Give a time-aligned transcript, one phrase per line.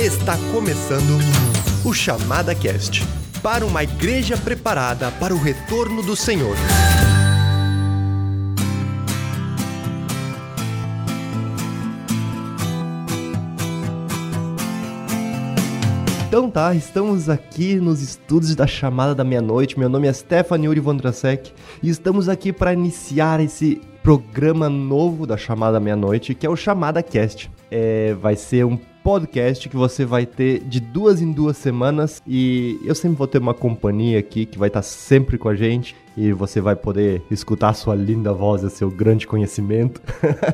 [0.00, 1.18] Está começando
[1.84, 3.02] o Chamada Cast
[3.42, 6.56] para uma igreja preparada para o retorno do Senhor.
[16.26, 19.78] Então tá, estamos aqui nos estúdios da Chamada da Meia-Noite.
[19.78, 25.36] Meu nome é Stephanie Uri Vondrasek e estamos aqui para iniciar esse programa novo da
[25.36, 27.50] Chamada Meia-Noite, que é o Chamada Cast.
[27.70, 32.78] É, vai ser um podcast que você vai ter de duas em duas semanas e
[32.84, 36.32] eu sempre vou ter uma companhia aqui que vai estar sempre com a gente e
[36.32, 40.00] você vai poder escutar sua linda voz e seu grande conhecimento.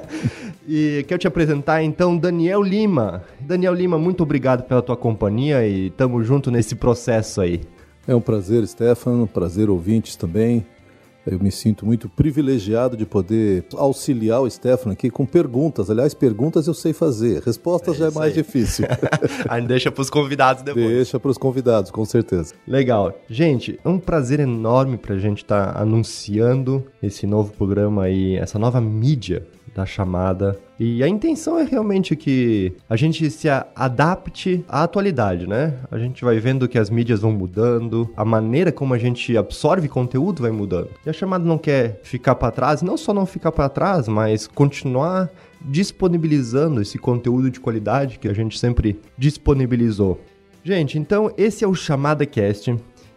[0.67, 3.23] e quero te apresentar então Daniel Lima.
[3.41, 7.63] Daniel Lima, muito obrigado pela tua companhia e tamo junto nesse processo aí.
[8.07, 10.65] É um prazer, Stefano, prazer ouvintes também.
[11.27, 15.91] Eu me sinto muito privilegiado de poder auxiliar o Stefano aqui com perguntas.
[15.91, 18.43] Aliás, perguntas eu sei fazer, respostas é já é mais aí.
[18.43, 18.87] difícil.
[19.49, 20.87] Aí deixa para os convidados depois.
[20.87, 22.55] Deixa para os convidados, com certeza.
[22.67, 23.13] Legal.
[23.29, 28.37] Gente, é um prazer enorme para a gente estar tá anunciando esse novo programa aí,
[28.37, 29.47] essa nova mídia
[29.77, 30.59] da chamada.
[30.81, 35.75] E a intenção é realmente que a gente se adapte à atualidade, né?
[35.91, 39.87] A gente vai vendo que as mídias vão mudando, a maneira como a gente absorve
[39.87, 40.89] conteúdo vai mudando.
[41.05, 44.47] E a chamada não quer ficar para trás, não só não ficar para trás, mas
[44.47, 50.21] continuar disponibilizando esse conteúdo de qualidade que a gente sempre disponibilizou.
[50.65, 52.75] Gente, então esse é o Chamada Cast.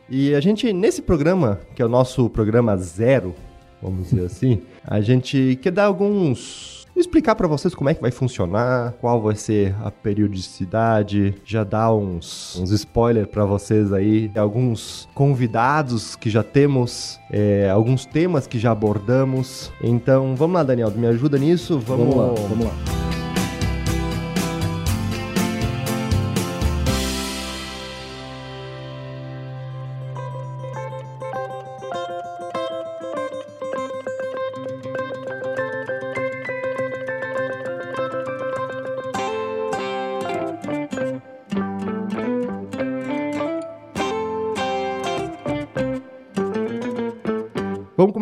[0.09, 3.33] E a gente, nesse programa, que é o nosso programa zero,
[3.81, 8.11] vamos dizer assim, a gente quer dar alguns explicar para vocês como é que vai
[8.11, 15.07] funcionar, qual vai ser a periodicidade, já dar uns, uns spoilers para vocês aí, alguns
[15.13, 19.71] convidados que já temos, é, alguns temas que já abordamos.
[19.81, 21.79] Então, vamos lá, Daniel, me ajuda nisso?
[21.79, 23.08] Vamos, vamos lá, vamos lá.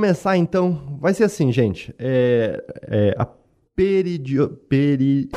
[0.07, 0.97] Começar então.
[1.01, 1.93] Vai ser assim, gente.
[1.99, 3.27] É, é a
[3.75, 5.29] peridio, peri...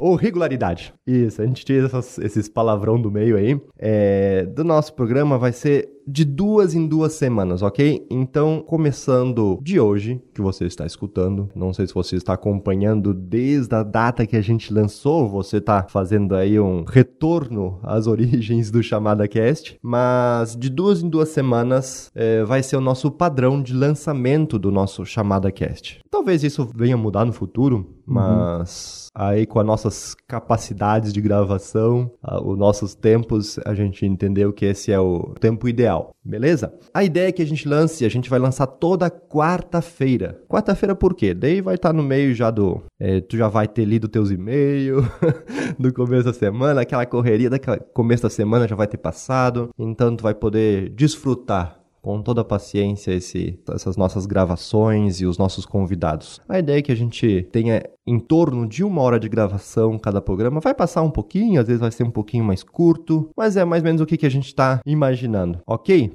[0.00, 0.94] Ou regularidade.
[1.06, 3.60] Isso, a gente tira essas, esses palavrão do meio aí.
[3.78, 8.06] É, do nosso programa vai ser de duas em duas semanas, ok?
[8.08, 13.74] Então, começando de hoje, que você está escutando, não sei se você está acompanhando desde
[13.74, 18.82] a data que a gente lançou, você está fazendo aí um retorno às origens do
[18.82, 23.74] Chamada Cast, mas de duas em duas semanas é, vai ser o nosso padrão de
[23.74, 26.00] lançamento do nosso Chamada Cast.
[26.08, 29.26] Talvez isso venha mudar no futuro, mas uhum.
[29.26, 32.10] aí com as nossas capacidades de gravação,
[32.42, 36.72] os nossos tempos, a gente entendeu que esse é o tempo ideal, beleza?
[36.92, 40.40] A ideia é que a gente lance, a gente vai lançar toda quarta-feira.
[40.48, 41.34] Quarta-feira por quê?
[41.34, 42.82] Daí vai estar tá no meio já do...
[42.98, 45.04] É, tu já vai ter lido teus e-mails
[45.78, 50.14] do começo da semana, aquela correria daquela começo da semana já vai ter passado, então
[50.14, 55.66] tu vai poder desfrutar com toda a paciência esse, essas nossas gravações e os nossos
[55.66, 56.40] convidados.
[56.48, 60.20] A ideia é que a gente tenha em torno de uma hora de gravação cada
[60.20, 60.60] programa.
[60.60, 63.82] Vai passar um pouquinho, às vezes vai ser um pouquinho mais curto, mas é mais
[63.82, 66.14] ou menos o que, que a gente está imaginando, ok?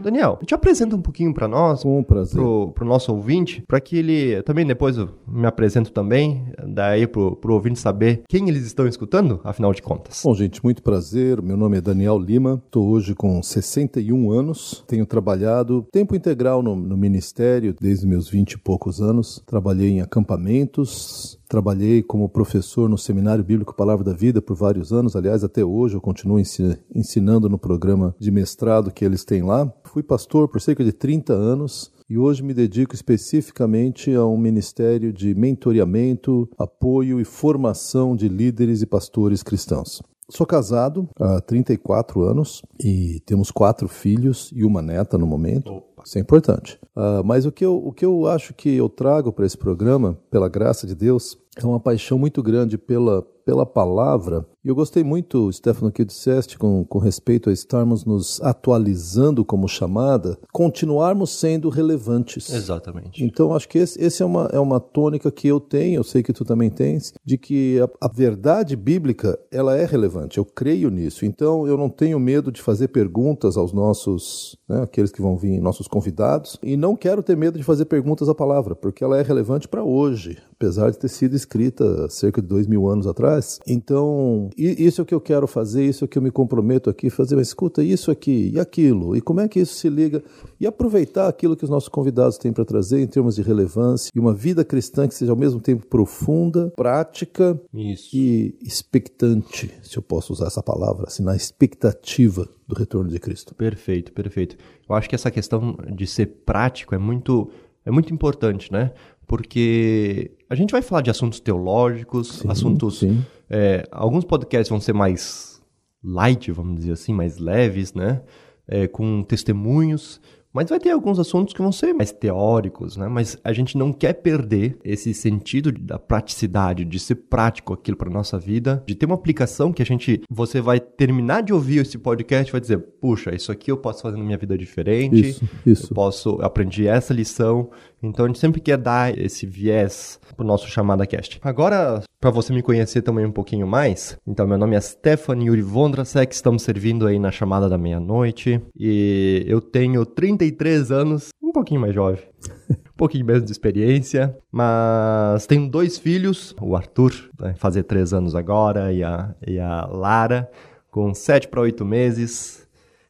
[0.00, 2.40] Daniel, te apresenta um pouquinho para nós, Com prazer.
[2.40, 7.36] Pro, pro nosso ouvinte, para que ele também depois eu me apresento também, daí pro,
[7.36, 10.22] pro ouvinte saber quem eles estão escutando, afinal de contas.
[10.24, 11.42] Bom, gente, muito prazer.
[11.42, 16.76] Meu nome é Daniel Lima, estou hoje com 61 anos, tenho trabalhado tempo integral no,
[16.76, 19.42] no ministério desde meus 20 e poucos anos.
[19.46, 25.16] Trabalhei em acampamentos, Trabalhei como professor no Seminário Bíblico Palavra da Vida por vários anos,
[25.16, 29.72] aliás, até hoje eu continuo ensinando no programa de mestrado que eles têm lá.
[29.84, 35.10] Fui pastor por cerca de 30 anos e hoje me dedico especificamente a um ministério
[35.10, 40.02] de mentoreamento, apoio e formação de líderes e pastores cristãos.
[40.30, 45.72] Sou casado há 34 anos e temos quatro filhos e uma neta no momento.
[45.72, 46.02] Opa.
[46.04, 46.78] Isso é importante.
[46.94, 50.18] Uh, mas o que, eu, o que eu acho que eu trago para esse programa,
[50.30, 54.44] pela graça de Deus, é uma paixão muito grande pela, pela palavra.
[54.62, 59.66] E eu gostei muito, Stefano, que disseste com, com respeito a estarmos nos atualizando como
[59.66, 62.52] chamada, continuarmos sendo relevantes.
[62.52, 63.24] Exatamente.
[63.24, 66.22] Então, acho que esse, esse é, uma, é uma tônica que eu tenho, eu sei
[66.22, 70.36] que tu também tens, de que a, a verdade bíblica, ela é relevante.
[70.36, 71.24] Eu creio nisso.
[71.24, 75.58] Então, eu não tenho medo de fazer perguntas aos nossos, né, aqueles que vão vir,
[75.58, 79.22] nossos convidados, e não quero ter medo de fazer perguntas à palavra, porque ela é
[79.22, 83.60] relevante para hoje, apesar de ter sido escrita cerca de dois mil anos atrás faz.
[83.66, 86.90] Então, isso é o que eu quero fazer, isso é o que eu me comprometo
[86.90, 87.36] aqui fazer.
[87.36, 90.22] Mas escuta, isso aqui e aquilo, e como é que isso se liga?
[90.60, 94.18] E aproveitar aquilo que os nossos convidados têm para trazer em termos de relevância e
[94.18, 98.16] uma vida cristã que seja ao mesmo tempo profunda, prática Isso.
[98.16, 103.54] e expectante, se eu posso usar essa palavra, assim, na expectativa do retorno de Cristo.
[103.54, 104.56] Perfeito, perfeito.
[104.88, 107.50] Eu acho que essa questão de ser prático é muito,
[107.84, 108.92] é muito importante, né?
[109.26, 112.98] Porque a gente vai falar de assuntos teológicos, Sim, assuntos.
[113.00, 113.24] sim.
[113.50, 115.60] é, alguns podcasts vão ser mais
[116.02, 118.22] light, vamos dizer assim, mais leves, né?
[118.66, 120.20] É, com testemunhos.
[120.50, 123.06] Mas vai ter alguns assuntos que vão ser mais teóricos, né?
[123.06, 128.08] Mas a gente não quer perder esse sentido da praticidade, de ser prático aquilo para
[128.10, 131.98] nossa vida, de ter uma aplicação que a gente, você vai terminar de ouvir esse
[131.98, 135.44] podcast e vai dizer, puxa, isso aqui eu posso fazer na minha vida diferente, Isso,
[135.66, 135.86] isso.
[135.90, 137.70] eu posso, aprendi essa lição.
[138.02, 141.40] Então a gente sempre quer dar esse viés pro nosso chamada cast.
[141.42, 145.62] Agora, para você me conhecer também um pouquinho mais, então meu nome é Stefan Yuri
[145.62, 151.80] Vondrasek, estamos servindo aí na chamada da meia-noite e eu tenho 33 anos, um pouquinho
[151.80, 152.22] mais jovem.
[152.88, 158.34] Um pouquinho menos de experiência, mas tenho dois filhos, o Arthur, vai fazer três anos
[158.34, 160.50] agora, e a, e a Lara,
[160.90, 162.66] com sete para oito meses,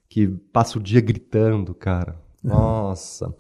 [0.07, 2.17] que passa o dia gritando, cara.
[2.45, 3.35] Nossa.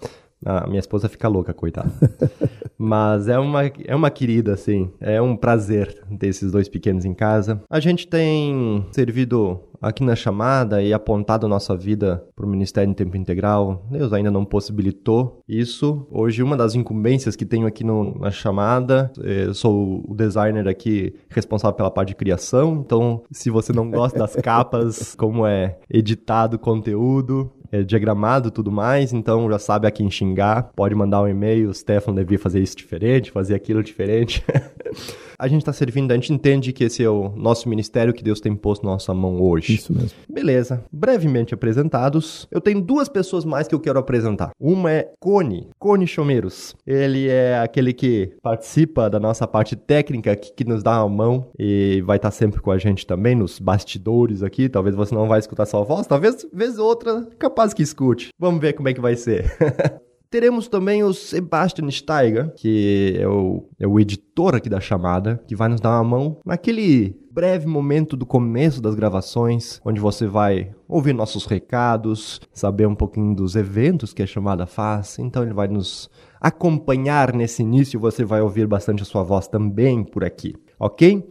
[0.44, 1.90] A minha esposa fica louca, coitada.
[2.79, 4.90] Mas é uma, é uma querida, assim.
[5.00, 7.61] É um prazer ter esses dois pequenos em casa.
[7.69, 12.90] A gente tem servido aqui na chamada e apontado a nossa vida para o Ministério
[12.90, 13.87] em Tempo Integral.
[13.90, 16.06] Deus ainda não possibilitou isso.
[16.11, 20.69] Hoje, uma das incumbências que tenho aqui no, na chamada, eh, eu sou o designer
[20.69, 22.82] aqui responsável pela parte de criação.
[22.85, 28.50] Então, se você não gosta das capas, como é editado o conteúdo, é diagramado e
[28.50, 32.38] tudo mais, então já sabe a quem xingar, pode mandar um e-mail, o Stefan devia
[32.38, 34.44] fazer isso diferente, fazer aquilo diferente.
[35.38, 38.40] a gente está servindo, a gente entende que esse é o nosso ministério que Deus
[38.40, 39.75] tem posto na nossa mão hoje.
[39.75, 40.11] Isso mesmo.
[40.29, 44.50] Beleza, brevemente apresentados, eu tenho duas pessoas mais que eu quero apresentar.
[44.58, 46.75] Uma é Cone, Cone Chomeiros.
[46.87, 51.50] Ele é aquele que participa da nossa parte técnica, que, que nos dá a mão
[51.58, 54.69] e vai estar sempre com a gente também nos bastidores aqui.
[54.69, 58.31] Talvez você não vai escutar sua voz, talvez vez outra, capaz que escute.
[58.38, 59.56] Vamos ver como é que vai ser.
[60.30, 65.56] Teremos também o Sebastian Steiger, que é o, é o editor aqui da chamada, que
[65.56, 70.75] vai nos dar uma mão naquele breve momento do começo das gravações, onde você vai
[70.86, 75.19] ouvir nossos recados, saber um pouquinho dos eventos que a chamada faz.
[75.19, 80.04] Então ele vai nos acompanhar nesse início, você vai ouvir bastante a sua voz também
[80.04, 81.26] por aqui, ok?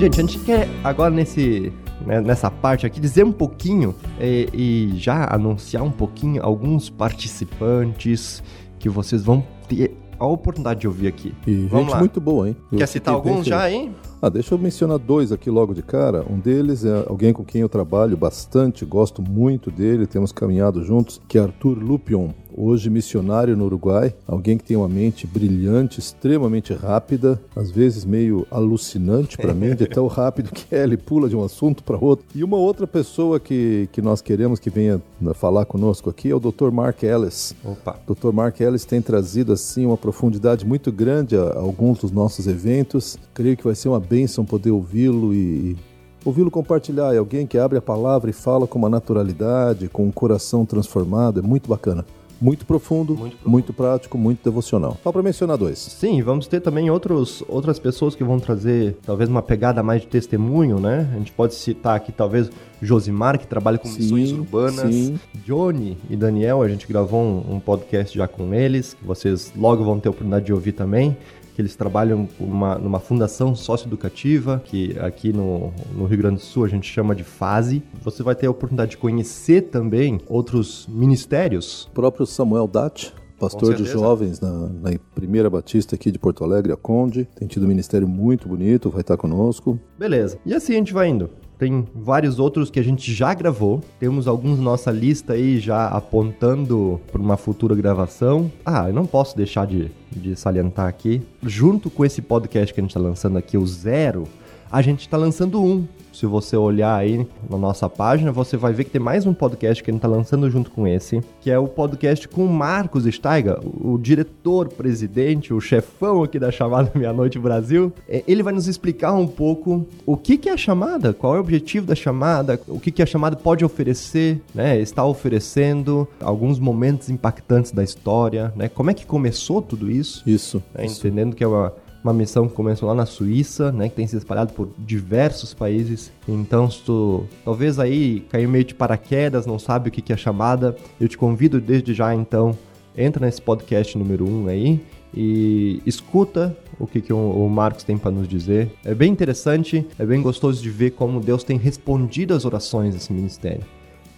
[0.00, 1.72] Gente, a gente quer agora nesse
[2.04, 8.42] né, nessa parte aqui dizer um pouquinho e, e já anunciar um pouquinho alguns participantes
[8.78, 11.34] que vocês vão ter a oportunidade de ouvir aqui.
[11.46, 11.98] E Vamos gente lá.
[11.98, 12.56] muito boa, hein?
[12.70, 13.94] Eu Quer citar alguns já, hein?
[14.22, 16.22] Ah, deixa eu mencionar dois aqui logo de cara.
[16.28, 21.18] Um deles é alguém com quem eu trabalho bastante, gosto muito dele, temos caminhado juntos,
[21.26, 26.72] que é Arthur Lupion, hoje missionário no Uruguai, alguém que tem uma mente brilhante, extremamente
[26.74, 31.36] rápida, às vezes meio alucinante para mim, de tão rápido que é, ele pula de
[31.36, 32.26] um assunto para outro.
[32.34, 36.34] E uma outra pessoa que, que nós queremos que venha né, falar conosco aqui é
[36.34, 36.70] o Dr.
[36.70, 37.54] Mark Ellis.
[37.64, 37.98] Opa.
[38.06, 38.32] Dr.
[38.32, 43.18] Mark Ellis tem trazido assim uma profundidade muito grande a, a alguns dos nossos eventos.
[43.32, 45.76] Creio que vai ser uma bênção poder ouvi-lo e
[46.24, 47.14] ouvi-lo compartilhar.
[47.14, 51.38] É alguém que abre a palavra e fala com uma naturalidade, com um coração transformado.
[51.38, 52.04] É muito bacana.
[52.42, 53.50] Muito profundo, Muito profundo.
[53.50, 54.96] muito prático, muito devocional.
[55.02, 55.78] Só para mencionar dois.
[55.78, 60.06] Sim, vamos ter também outros, outras pessoas que vão trazer talvez uma pegada mais de
[60.08, 61.06] testemunho, né?
[61.12, 62.50] A gente pode citar aqui talvez
[62.80, 64.94] Josimar, que trabalha com missões urbanas.
[64.94, 65.20] sim.
[65.44, 69.84] Johnny e Daniel, a gente gravou um, um podcast já com eles, que vocês logo
[69.84, 71.14] vão ter a oportunidade de ouvir também.
[71.60, 76.64] Que eles trabalham uma, numa fundação socioeducativa, que aqui no, no Rio Grande do Sul
[76.64, 77.82] a gente chama de FASE.
[78.02, 83.74] Você vai ter a oportunidade de conhecer também outros ministérios O próprio Samuel Datti, pastor
[83.74, 87.28] de jovens na, na Primeira Batista aqui de Porto Alegre, a Conde.
[87.36, 89.78] Tem tido um ministério muito bonito, vai estar conosco.
[89.98, 90.38] Beleza.
[90.46, 91.28] E assim a gente vai indo.
[91.60, 93.82] Tem vários outros que a gente já gravou.
[93.98, 98.50] Temos alguns na nossa lista aí já apontando para uma futura gravação.
[98.64, 101.20] Ah, eu não posso deixar de, de salientar aqui.
[101.42, 104.26] Junto com esse podcast que a gente está lançando aqui, o Zero,
[104.72, 105.86] a gente está lançando um.
[106.12, 109.82] Se você olhar aí na nossa página, você vai ver que tem mais um podcast
[109.82, 113.04] que a gente está lançando junto com esse, que é o podcast com o Marcos
[113.04, 117.92] Steiger, o diretor, presidente, o chefão aqui da chamada Meia-Noite Brasil.
[118.08, 121.38] É, Ele vai nos explicar um pouco o que, que é a chamada, qual é
[121.38, 124.78] o objetivo da chamada, o que, que a chamada pode oferecer, né?
[124.80, 128.68] Está oferecendo alguns momentos impactantes da história, né?
[128.68, 130.22] Como é que começou tudo isso?
[130.26, 130.62] Isso.
[130.74, 131.06] né, isso.
[131.06, 134.16] entendendo que é uma, uma missão que começou lá na Suíça, né, que tem se
[134.16, 136.10] espalhado por diversos países.
[136.26, 140.16] Então, se tu talvez aí caiu meio de paraquedas, não sabe o que, que é
[140.16, 142.56] chamada, eu te convido desde já então,
[142.96, 144.80] entra nesse podcast número 1 um aí
[145.14, 148.70] e escuta o que, que o, Marcos tem para nos dizer.
[148.84, 153.12] É bem interessante, é bem gostoso de ver como Deus tem respondido às orações desse
[153.12, 153.64] ministério.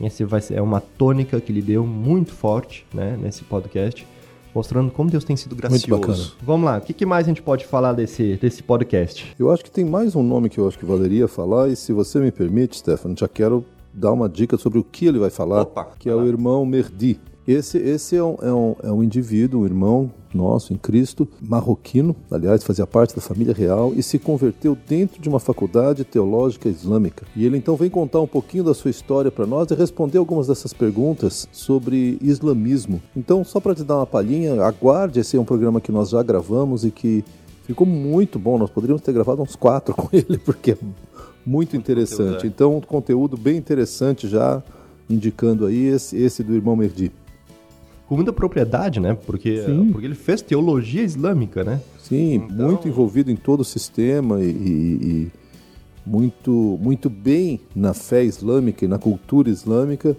[0.00, 4.06] Esse vai ser é uma tônica que lhe deu muito forte né, nesse podcast
[4.54, 5.88] mostrando como Deus tem sido gracioso.
[5.88, 6.28] Muito bacana.
[6.42, 9.35] Vamos lá, o que, que, mais a gente pode falar desse, desse podcast?
[9.38, 11.92] Eu acho que tem mais um nome que eu acho que valeria falar, e se
[11.92, 15.62] você me permite, Stefano, já quero dar uma dica sobre o que ele vai falar,
[15.62, 17.21] Opa, que é o irmão Merdi.
[17.46, 22.14] Esse, esse é, um, é, um, é um indivíduo, um irmão nosso em Cristo, marroquino,
[22.30, 27.26] aliás, fazia parte da família real e se converteu dentro de uma faculdade teológica islâmica.
[27.34, 30.46] E ele então vem contar um pouquinho da sua história para nós e responder algumas
[30.46, 33.02] dessas perguntas sobre islamismo.
[33.16, 36.22] Então, só para te dar uma palhinha, aguarde, esse é um programa que nós já
[36.22, 37.25] gravamos e que
[37.64, 38.56] ficou muito bom.
[38.56, 40.78] Nós poderíamos ter gravado uns quatro com ele, porque é
[41.44, 42.46] muito interessante.
[42.46, 42.49] É.
[42.49, 44.62] Então, um conteúdo bem interessante já
[45.11, 47.11] indicando aí esse, esse do irmão Merdi
[48.12, 49.16] com muita propriedade, né?
[49.25, 51.81] Porque, porque ele fez teologia islâmica, né?
[51.99, 52.66] Sim, então...
[52.69, 55.33] muito envolvido em todo o sistema e, e,
[56.04, 60.14] muito, muito bem na fé islâmica e na cultura islâmica,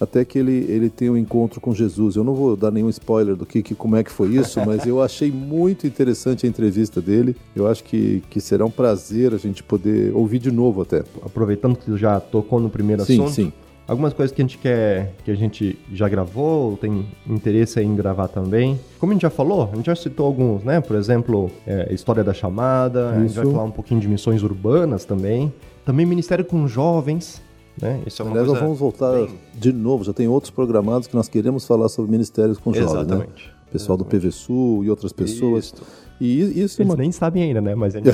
[0.00, 2.14] até que ele, ele tem um encontro com Jesus.
[2.14, 4.86] Eu não vou dar nenhum spoiler do que, que como é que foi isso, mas
[4.86, 7.34] eu achei muito interessante a entrevista dele.
[7.56, 11.02] Eu acho que, que será um prazer a gente poder ouvir de novo até.
[11.20, 13.30] Aproveitando que já tocou no primeiro sim, assunto.
[13.32, 17.80] Sim, sim algumas coisas que a gente quer, que a gente já gravou, tem interesse
[17.80, 18.78] em gravar também.
[18.98, 20.80] Como a gente já falou, a gente já citou alguns, né?
[20.80, 23.14] Por exemplo, é, História da Chamada, Isso.
[23.14, 25.52] a gente vai falar um pouquinho de missões urbanas também.
[25.84, 27.42] Também Ministério com Jovens,
[27.80, 28.00] né?
[28.06, 29.28] Isso é uma Aliás, nós vamos voltar bem...
[29.54, 33.00] de novo, já tem outros programados que nós queremos falar sobre ministérios com jovens, né?
[33.00, 33.46] Exatamente.
[33.46, 33.54] né?
[33.72, 34.22] Pessoal Exatamente.
[34.22, 35.66] do PVSul e outras pessoas.
[35.66, 36.03] Isso.
[36.20, 36.96] E isso Eles uma...
[36.96, 37.74] nem sabem ainda, né?
[37.74, 38.10] Mas a gente...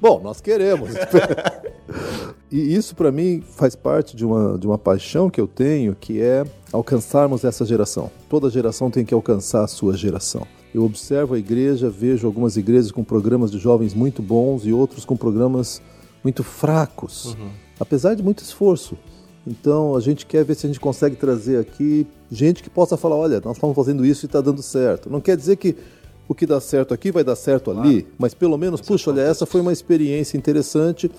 [0.00, 0.90] Bom, nós queremos.
[2.50, 6.20] e isso para mim faz parte de uma, de uma paixão que eu tenho, que
[6.20, 8.10] é alcançarmos essa geração.
[8.28, 10.46] Toda geração tem que alcançar a sua geração.
[10.74, 15.04] Eu observo a igreja, vejo algumas igrejas com programas de jovens muito bons e outros
[15.04, 15.80] com programas
[16.22, 17.50] muito fracos, uhum.
[17.78, 18.98] apesar de muito esforço.
[19.46, 23.16] Então a gente quer ver se a gente consegue trazer aqui gente que possa falar:
[23.16, 25.10] olha, nós estamos fazendo isso e está dando certo.
[25.10, 25.76] Não quer dizer que
[26.28, 27.80] o que dá certo aqui vai dar certo claro.
[27.80, 31.10] ali, mas pelo menos, Essa puxa, olha, essa foi uma experiência interessante.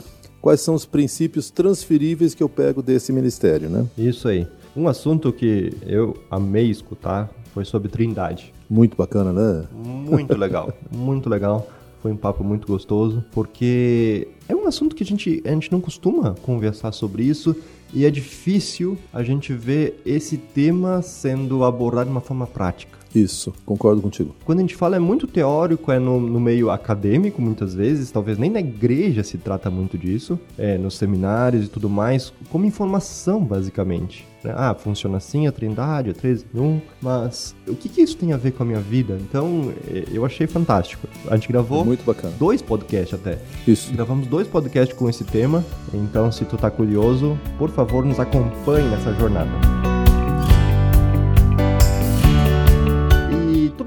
[0.42, 3.86] Quais são os princípios transferíveis que eu pego desse ministério, né?
[3.98, 4.48] Isso aí.
[4.76, 8.54] Um assunto que eu amei escutar foi sobre Trindade.
[8.70, 9.66] Muito bacana, né?
[9.74, 11.68] Muito legal, muito legal.
[12.02, 15.82] Foi um papo muito gostoso, porque é um assunto que a gente, a gente não
[15.82, 17.56] costuma conversar sobre isso
[17.92, 23.05] e é difícil a gente ver esse tema sendo abordado de uma forma prática.
[23.16, 24.36] Isso, concordo contigo.
[24.44, 28.38] Quando a gente fala é muito teórico, é no, no meio acadêmico muitas vezes, talvez
[28.38, 33.40] nem na igreja se trata muito disso, é, nos seminários e tudo mais, como informação
[33.44, 34.28] basicamente.
[34.44, 34.54] Né?
[34.56, 38.32] Ah, funciona assim a trindade, a 3 em 1, mas o que, que isso tem
[38.32, 39.18] a ver com a minha vida?
[39.20, 41.08] Então, é, eu achei fantástico.
[41.30, 42.34] A gente gravou muito bacana.
[42.38, 43.40] dois podcasts até.
[43.68, 43.92] Isso.
[43.94, 48.88] Gravamos dois podcasts com esse tema, então se tu tá curioso, por favor, nos acompanhe
[48.90, 49.95] nessa jornada.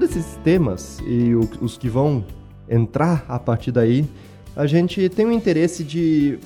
[0.09, 2.25] Esses temas e os que vão
[2.67, 4.05] entrar a partir daí,
[4.55, 6.39] a gente tem o interesse de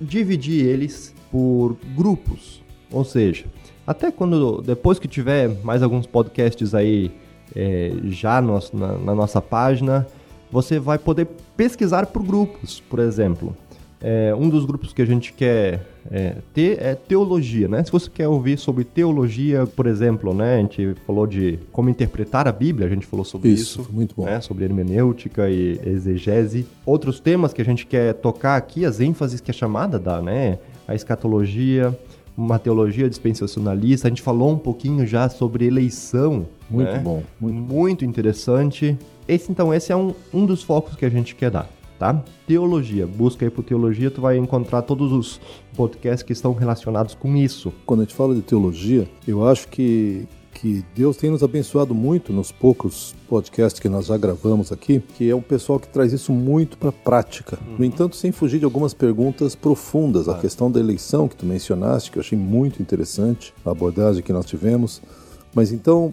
[0.00, 2.62] dividir eles por grupos.
[2.90, 3.46] Ou seja,
[3.86, 7.10] até quando depois que tiver mais alguns podcasts aí
[7.54, 10.06] é, já no, na, na nossa página,
[10.50, 11.26] você vai poder
[11.56, 13.56] pesquisar por grupos, por exemplo.
[14.02, 17.84] É, um dos grupos que a gente quer é, ter é teologia, né?
[17.84, 20.56] Se você quer ouvir sobre teologia, por exemplo, né?
[20.56, 23.82] A gente falou de como interpretar a Bíblia, a gente falou sobre isso.
[23.82, 24.24] isso muito bom.
[24.24, 24.40] Né?
[24.40, 26.66] Sobre hermenêutica e exegese.
[26.86, 30.58] Outros temas que a gente quer tocar aqui, as ênfases que a chamada dá, né?
[30.88, 31.96] A escatologia,
[32.34, 34.08] uma teologia dispensacionalista.
[34.08, 36.46] A gente falou um pouquinho já sobre eleição.
[36.70, 36.98] Muito né?
[37.00, 37.22] bom.
[37.38, 38.96] Muito, muito interessante.
[39.28, 41.68] Esse, então, esse é um, um dos focos que a gente quer dar
[42.00, 42.24] tá?
[42.46, 45.38] Teologia, busca aí por teologia, tu vai encontrar todos os
[45.76, 47.70] podcasts que estão relacionados com isso.
[47.84, 52.34] Quando a gente fala de teologia, eu acho que que Deus tem nos abençoado muito
[52.34, 56.32] nos poucos podcasts que nós já gravamos aqui, que é um pessoal que traz isso
[56.32, 57.58] muito para a prática.
[57.66, 57.76] Uhum.
[57.78, 62.10] No entanto, sem fugir de algumas perguntas profundas, a questão da eleição que tu mencionaste,
[62.10, 65.00] que eu achei muito interessante, a abordagem que nós tivemos.
[65.54, 66.12] Mas então,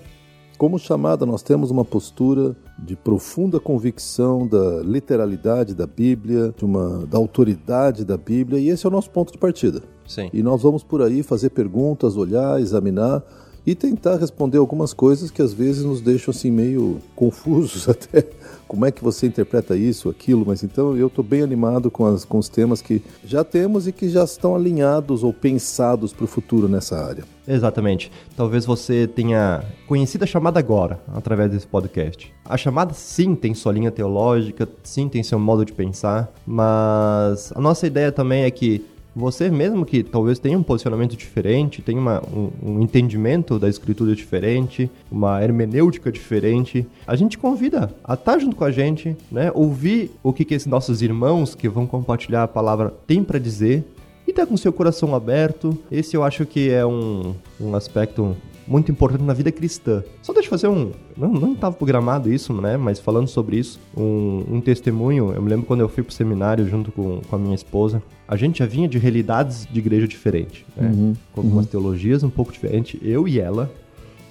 [0.57, 7.05] como chamada, nós temos uma postura de profunda convicção da literalidade da Bíblia, de uma,
[7.05, 9.81] da autoridade da Bíblia, e esse é o nosso ponto de partida.
[10.07, 10.29] Sim.
[10.33, 13.23] E nós vamos por aí fazer perguntas, olhar, examinar
[13.67, 18.25] e tentar responder algumas coisas que às vezes nos deixam assim meio confusos até.
[18.65, 20.45] Como é que você interpreta isso, aquilo?
[20.47, 23.91] Mas então eu estou bem animado com, as, com os temas que já temos e
[23.91, 27.25] que já estão alinhados ou pensados para o futuro nessa área.
[27.45, 28.09] Exatamente.
[28.37, 32.33] Talvez você tenha conhecido a chamada agora, através desse podcast.
[32.45, 37.59] A chamada, sim, tem sua linha teológica, sim, tem seu modo de pensar, mas a
[37.59, 38.85] nossa ideia também é que
[39.17, 44.15] você mesmo que talvez tenha um posicionamento diferente, tenha uma, um, um, entendimento da escritura
[44.15, 49.51] diferente, uma hermenêutica diferente, a gente convida a estar junto com a gente, né?
[49.55, 53.83] Ouvir o que, que esses nossos irmãos que vão compartilhar a palavra têm para dizer
[54.27, 55.75] e estar tá com seu coração aberto.
[55.91, 60.03] Esse eu acho que é um, um aspecto muito importante na vida cristã.
[60.21, 60.91] Só deixa eu fazer um.
[61.15, 62.77] Não estava programado isso, né?
[62.77, 65.31] Mas falando sobre isso, um, um, testemunho.
[65.33, 68.03] Eu me lembro quando eu fui pro seminário junto com, com a minha esposa.
[68.27, 70.89] A gente já vinha de realidades de igreja diferentes, né?
[70.89, 71.71] Uhum, com algumas uhum.
[71.71, 73.71] teologias um pouco diferentes, eu e ela.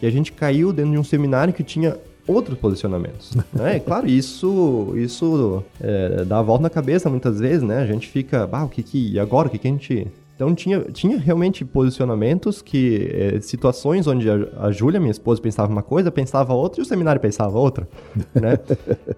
[0.03, 3.33] E a gente caiu dentro de um seminário que tinha outros posicionamentos.
[3.53, 3.77] né?
[3.77, 7.79] E claro, isso, isso é, dá a volta na cabeça muitas vezes, né?
[7.79, 10.07] A gente fica, ah, o que que, e agora, o que que a gente
[10.37, 13.11] então tinha, tinha realmente posicionamentos que.
[13.11, 16.85] É, situações onde a, a Júlia, minha esposa, pensava uma coisa, pensava outra e o
[16.85, 17.89] seminário pensava outra.
[18.37, 18.59] Né?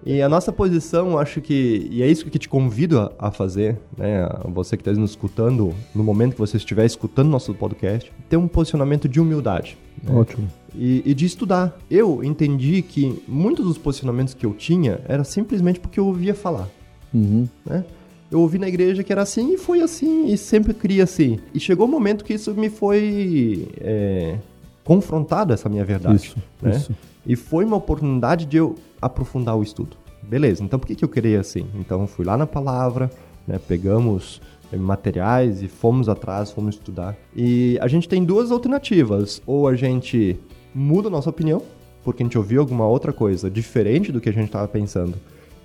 [0.05, 1.89] e a nossa posição, acho que.
[1.91, 4.29] E é isso que te convido a, a fazer, né?
[4.45, 8.47] Você que está nos escutando, no momento que você estiver escutando nosso podcast, ter um
[8.47, 9.77] posicionamento de humildade.
[10.01, 10.15] Né?
[10.15, 10.49] Ótimo.
[10.73, 11.77] E, e, de estudar.
[11.91, 16.69] Eu entendi que muitos dos posicionamentos que eu tinha era simplesmente porque eu ouvia falar.
[17.13, 17.47] Uhum.
[17.65, 17.83] Né?
[18.31, 21.39] Eu ouvi na igreja que era assim e foi assim e sempre queria assim.
[21.53, 24.37] E chegou o um momento que isso me foi é,
[24.83, 26.15] confrontado, essa minha verdade.
[26.15, 26.71] Isso, né?
[26.71, 26.95] isso.
[27.25, 29.97] E foi uma oportunidade de eu aprofundar o estudo.
[30.21, 31.65] Beleza, então por que, que eu queria assim?
[31.75, 33.09] Então fui lá na palavra,
[33.47, 37.15] né, pegamos é, materiais e fomos atrás, fomos estudar.
[37.35, 39.41] E a gente tem duas alternativas.
[39.47, 40.37] Ou a gente
[40.73, 41.63] muda a nossa opinião,
[42.03, 45.15] porque a gente ouviu alguma outra coisa diferente do que a gente estava pensando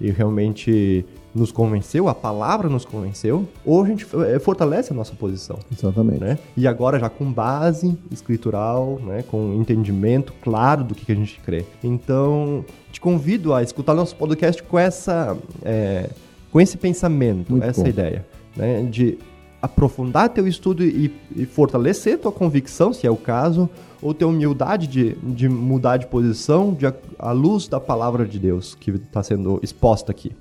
[0.01, 1.05] e realmente
[1.35, 5.59] nos convenceu, a palavra nos convenceu, ou a gente eh, fortalece a nossa posição.
[5.73, 6.21] Exatamente.
[6.21, 6.39] Né?
[6.57, 9.25] E agora já com base escritural, né?
[9.29, 11.65] com entendimento claro do que, que a gente crê.
[11.83, 16.09] Então, te convido a escutar nosso podcast com essa, é,
[16.53, 17.89] com esse pensamento, Muito essa bom.
[17.89, 18.25] ideia,
[18.57, 18.83] né?
[18.85, 19.19] de
[19.61, 23.69] aprofundar teu estudo e, e, fortalecer tua convicção, se é o caso,
[24.03, 26.85] ou ter humildade de, de mudar de posição de,
[27.19, 30.33] à luz da palavra de Deus que está sendo exposta aqui.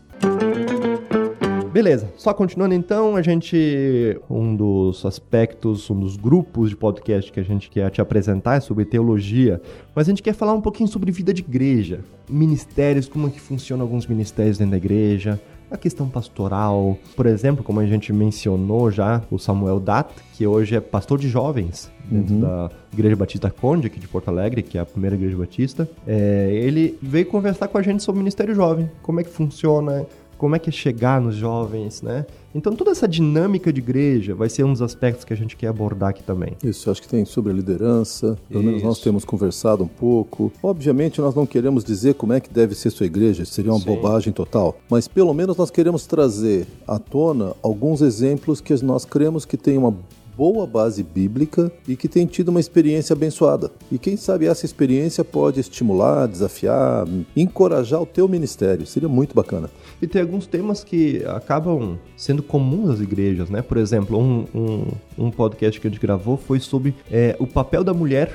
[1.73, 4.15] Beleza, só continuando então, a gente.
[4.29, 8.59] Um dos aspectos, um dos grupos de podcast que a gente quer te apresentar é
[8.59, 9.59] sobre teologia,
[9.95, 13.41] mas a gente quer falar um pouquinho sobre vida de igreja, ministérios, como é que
[13.41, 16.95] funcionam alguns ministérios dentro da igreja, a questão pastoral.
[17.15, 21.27] Por exemplo, como a gente mencionou já, o Samuel Dat, que hoje é pastor de
[21.27, 22.41] jovens dentro uhum.
[22.41, 26.51] da Igreja Batista Conde, aqui de Porto Alegre, que é a primeira igreja batista, é,
[26.53, 30.05] ele veio conversar com a gente sobre o Ministério Jovem, como é que funciona,
[30.43, 32.25] como é que é chegar nos jovens, né?
[32.53, 35.67] Então toda essa dinâmica de igreja vai ser um dos aspectos que a gente quer
[35.67, 36.57] abordar aqui também.
[36.61, 38.67] Isso, acho que tem sobre a liderança, pelo Isso.
[38.67, 40.51] menos nós temos conversado um pouco.
[40.61, 43.85] Obviamente nós não queremos dizer como é que deve ser sua igreja, seria uma Sim.
[43.85, 49.45] bobagem total, mas pelo menos nós queremos trazer à tona alguns exemplos que nós cremos
[49.45, 49.95] que tem uma
[50.35, 53.71] boa base bíblica e que tem tido uma experiência abençoada.
[53.91, 58.85] E quem sabe essa experiência pode estimular, desafiar, encorajar o teu ministério.
[58.85, 59.69] Seria muito bacana.
[60.01, 63.61] E tem alguns temas que acabam sendo comuns às igrejas, né?
[63.61, 67.83] Por exemplo, um, um, um podcast que a gente gravou foi sobre é, o papel
[67.83, 68.33] da mulher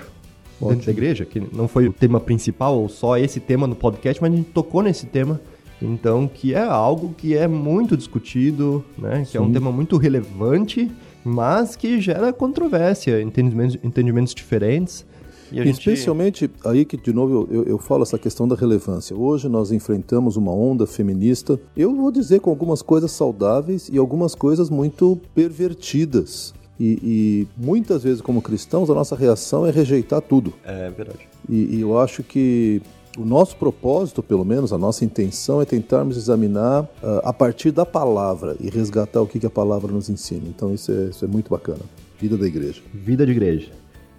[0.61, 0.71] Ótimo.
[0.71, 4.21] dentro da igreja, que não foi o tema principal ou só esse tema no podcast,
[4.21, 5.41] mas a gente tocou nesse tema.
[5.81, 9.21] Então, que é algo que é muito discutido, né?
[9.21, 9.39] Que Sim.
[9.39, 10.91] é um tema muito relevante
[11.24, 15.04] mas que gera controvérsia, entendimentos, entendimentos diferentes.
[15.50, 15.70] Gente...
[15.70, 19.16] Especialmente aí que, de novo, eu, eu, falo essa questão da relevância.
[19.16, 24.35] Hoje nós enfrentamos uma onda feminista, eu vou dizer com algumas coisas saudáveis e algumas
[24.35, 26.54] coisas muito pervertidas.
[26.78, 30.52] E, e muitas vezes, como cristãos, a nossa reação é rejeitar tudo.
[30.64, 31.26] É verdade.
[31.48, 32.81] E, e eu acho que
[33.18, 37.85] o nosso propósito, pelo menos, a nossa intenção é tentarmos examinar uh, a partir da
[37.85, 40.44] palavra e resgatar o que, que a palavra nos ensina.
[40.46, 41.81] Então isso é, isso é muito bacana.
[42.18, 42.81] Vida da igreja.
[42.94, 43.70] Vida de igreja.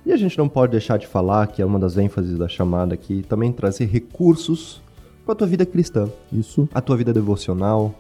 [0.06, 2.94] E a gente não pode deixar de falar, que é uma das ênfases da chamada
[2.94, 4.82] aqui, também trazer recursos
[5.24, 6.10] para a tua vida cristã.
[6.32, 6.68] Isso.
[6.74, 7.94] A tua vida devocional.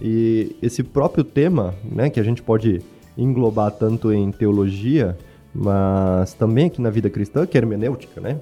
[0.00, 2.82] E esse próprio tema, né, que a gente pode
[3.16, 5.16] englobar tanto em teologia,
[5.54, 8.40] mas também aqui na vida cristã, que é hermenêutica, né?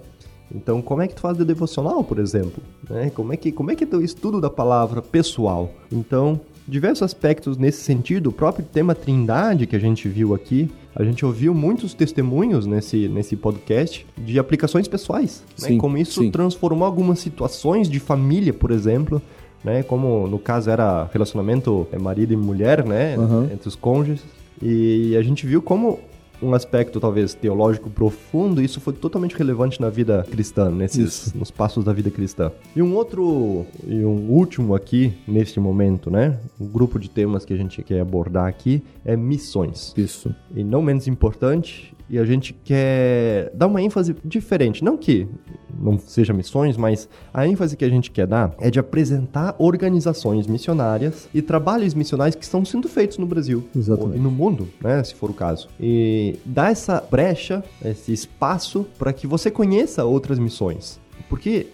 [0.54, 2.62] Então, como é que tu faz de devocional, por exemplo?
[2.88, 3.10] Né?
[3.10, 5.70] Como é que como é que é teu estudo da palavra pessoal?
[5.92, 11.04] Então, diversos aspectos nesse sentido, o próprio tema Trindade que a gente viu aqui, a
[11.04, 15.68] gente ouviu muitos testemunhos nesse, nesse podcast de aplicações pessoais, né?
[15.68, 16.30] Sim, Como isso sim.
[16.30, 19.22] transformou algumas situações de família, por exemplo,
[19.64, 19.82] né?
[19.82, 23.16] Como no caso era relacionamento é, marido e mulher, né?
[23.16, 23.48] Aham.
[23.52, 24.24] Entre os cônjuges.
[24.62, 25.98] E a gente viu como
[26.42, 31.38] um aspecto talvez teológico profundo, isso foi totalmente relevante na vida cristã, nesses Isso.
[31.38, 32.50] nos passos da vida cristã.
[32.74, 36.38] E um outro e um último aqui neste momento, né?
[36.61, 39.92] Um grupo de temas que a gente quer abordar aqui é missões.
[39.96, 40.35] Isso.
[40.55, 45.29] E não menos importante, e a gente quer dar uma ênfase diferente, não que
[45.78, 50.46] não seja missões, mas a ênfase que a gente quer dar é de apresentar organizações
[50.46, 54.16] missionárias e trabalhos missionários que estão sendo feitos no Brasil Exatamente.
[54.16, 55.68] e no mundo, né, se for o caso.
[55.78, 60.98] E dar essa brecha, esse espaço para que você conheça outras missões.
[61.28, 61.68] Porque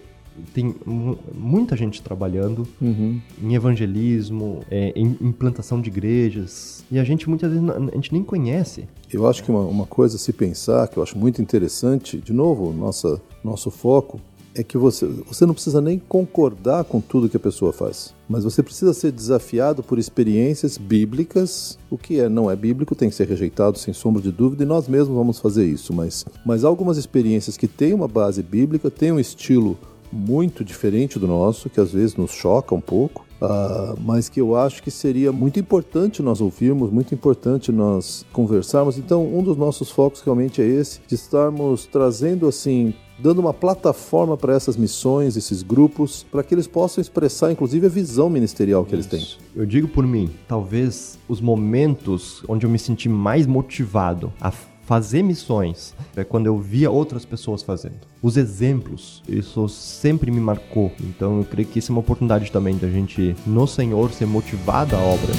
[0.54, 3.20] tem mu- muita gente trabalhando Uhum.
[3.42, 8.12] em evangelismo, é, em implantação de igrejas, e a gente muitas vezes não- a gente
[8.12, 8.84] nem conhece.
[9.12, 12.32] Eu acho que uma, uma coisa a se pensar, que eu acho muito interessante, de
[12.32, 14.20] novo, nossa, nosso foco,
[14.58, 18.14] é que você, você não precisa nem concordar com tudo que a pessoa faz.
[18.26, 21.78] Mas você precisa ser desafiado por experiências bíblicas.
[21.90, 24.66] O que é, não é bíblico tem que ser rejeitado sem sombra de dúvida e
[24.66, 25.92] nós mesmos vamos fazer isso.
[25.92, 29.76] Mas, mas algumas experiências que têm uma base bíblica, têm um estilo
[30.12, 33.26] muito diferente do nosso, que às vezes nos choca um pouco.
[33.40, 38.96] Ah, mas que eu acho que seria muito importante nós ouvirmos, muito importante nós conversarmos.
[38.96, 44.36] Então, um dos nossos focos realmente é esse, de estarmos trazendo assim, dando uma plataforma
[44.36, 48.94] para essas missões, esses grupos, para que eles possam expressar, inclusive, a visão ministerial que
[48.94, 49.26] eles têm.
[49.54, 54.50] Eu digo por mim, talvez os momentos onde eu me senti mais motivado a
[54.86, 58.06] fazer missões é quando eu via outras pessoas fazendo.
[58.22, 60.92] Os exemplos, isso sempre me marcou.
[61.00, 64.94] Então eu creio que isso é uma oportunidade também da gente, no Senhor, ser motivado
[64.94, 65.32] à obra.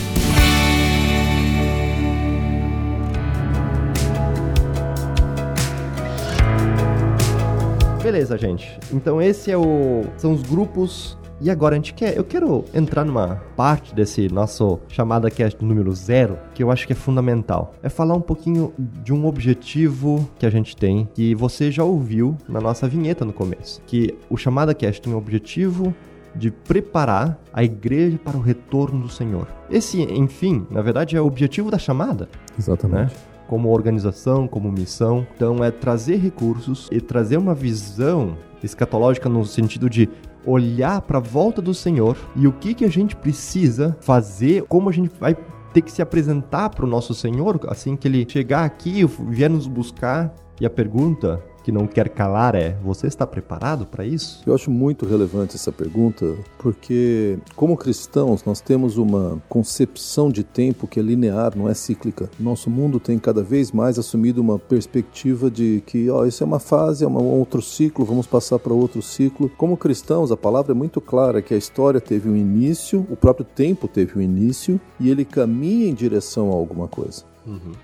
[8.04, 8.78] Beleza, gente.
[8.92, 13.06] Então esse é o são os grupos e agora a gente quer, eu quero entrar
[13.06, 17.76] numa parte desse nosso chamada cast número zero que eu acho que é fundamental.
[17.84, 22.36] É falar um pouquinho de um objetivo que a gente tem que você já ouviu
[22.50, 25.94] na nossa vinheta no começo, que o chamada cast tem o objetivo
[26.36, 29.48] de preparar a igreja para o retorno do Senhor.
[29.70, 33.14] Esse, enfim, na verdade é o objetivo da chamada Exatamente.
[33.14, 33.20] né?
[33.48, 35.26] Como organização, como missão.
[35.36, 40.10] Então é trazer recursos e trazer uma visão escatológica no sentido de
[40.48, 44.90] olhar para a volta do Senhor e o que que a gente precisa fazer, como
[44.90, 45.36] a gente vai
[45.74, 49.68] ter que se apresentar para o nosso Senhor assim que ele chegar aqui, vier nos
[49.68, 50.34] buscar.
[50.60, 54.42] E a pergunta que não quer calar é: você está preparado para isso?
[54.46, 60.88] Eu acho muito relevante essa pergunta, porque, como cristãos, nós temos uma concepção de tempo
[60.88, 62.30] que é linear, não é cíclica.
[62.40, 66.60] Nosso mundo tem cada vez mais assumido uma perspectiva de que, ó, isso é uma
[66.60, 69.52] fase, é um outro ciclo, vamos passar para outro ciclo.
[69.58, 73.46] Como cristãos, a palavra é muito clara que a história teve um início, o próprio
[73.46, 77.26] tempo teve um início, e ele caminha em direção a alguma coisa.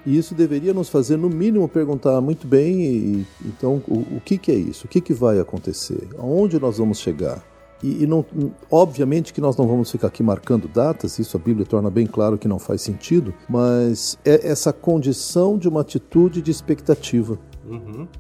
[0.06, 4.38] E isso deveria nos fazer, no mínimo, perguntar muito bem, e, então, o, o que,
[4.38, 4.86] que é isso?
[4.86, 6.08] O que, que vai acontecer?
[6.17, 7.43] Aonde nós vamos chegar?
[7.82, 8.26] E, e não,
[8.71, 12.38] obviamente que nós não vamos ficar aqui marcando datas, isso a Bíblia torna bem claro
[12.38, 17.38] que não faz sentido, mas é essa condição de uma atitude de expectativa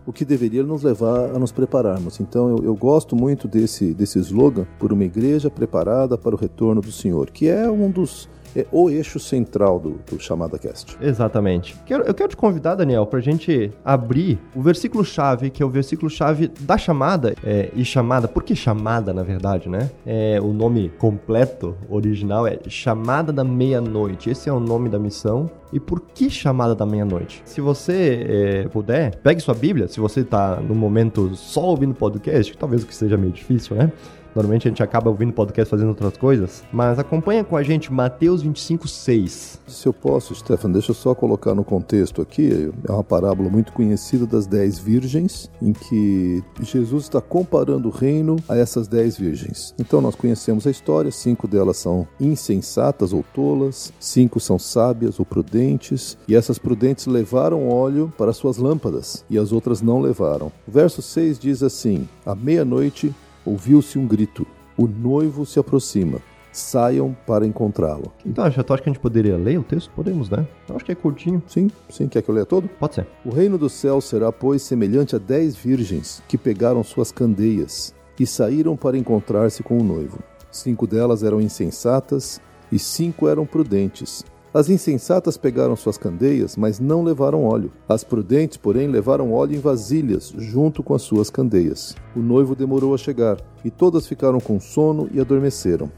[0.05, 2.19] o que deveria nos levar a nos prepararmos.
[2.19, 6.81] Então eu, eu gosto muito desse, desse slogan, por uma igreja preparada para o retorno
[6.81, 8.29] do Senhor, que é um dos.
[8.55, 10.97] É o eixo central do, do Chamada Cast.
[11.01, 11.75] Exatamente.
[11.85, 15.69] Quero- eu quero te convidar, Daniel, para a gente abrir o versículo-chave, que é o
[15.69, 17.33] versículo-chave da chamada.
[17.43, 19.89] é, e chamada, por que chamada, na verdade, né?
[20.05, 24.29] É, o nome completo, original, é Chamada da Meia-Noite.
[24.29, 25.49] Esse é o nome da missão.
[25.71, 27.41] E por que Chamada da Meia-Noite?
[27.45, 28.25] Se você
[28.65, 32.83] é, puder, pegue sua Bíblia, se você está no momento só ouvindo podcast, que talvez
[32.83, 33.91] o que seja meio difícil, né?
[34.35, 38.41] Normalmente a gente acaba ouvindo podcast fazendo outras coisas, mas acompanha com a gente Mateus
[38.41, 39.59] 25, 6.
[39.67, 42.71] Se eu posso, Stefan, deixa eu só colocar no contexto aqui.
[42.87, 48.37] É uma parábola muito conhecida das dez virgens, em que Jesus está comparando o reino
[48.47, 49.73] a essas dez virgens.
[49.79, 55.25] Então nós conhecemos a história: cinco delas são insensatas ou tolas, cinco são sábias ou
[55.25, 60.51] prudentes, e essas prudentes levaram óleo para suas lâmpadas, e as outras não levaram.
[60.67, 63.13] O verso 6 diz assim: À meia-noite
[63.45, 64.45] ouviu-se um grito:
[64.77, 66.19] O noivo se aproxima.
[66.51, 68.13] Saiam para encontrá-lo.
[68.23, 69.89] Então, acho, tu acha que a gente poderia ler o texto?
[69.95, 70.47] Podemos, né?
[70.69, 71.41] Eu acho que é curtinho.
[71.47, 72.69] Sim, sim, quer que eu leia todo?
[72.69, 73.07] Pode ser.
[73.25, 78.27] O reino do céu será, pois, semelhante a dez virgens que pegaram suas candeias e
[78.27, 80.19] saíram para encontrar-se com o noivo.
[80.51, 82.39] Cinco delas eram insensatas
[82.71, 84.23] e cinco eram prudentes.
[84.53, 87.71] As insensatas pegaram suas candeias, mas não levaram óleo.
[87.89, 91.95] As prudentes, porém, levaram óleo em vasilhas, junto com as suas candeias.
[92.15, 95.91] O noivo demorou a chegar, e todas ficaram com sono e adormeceram.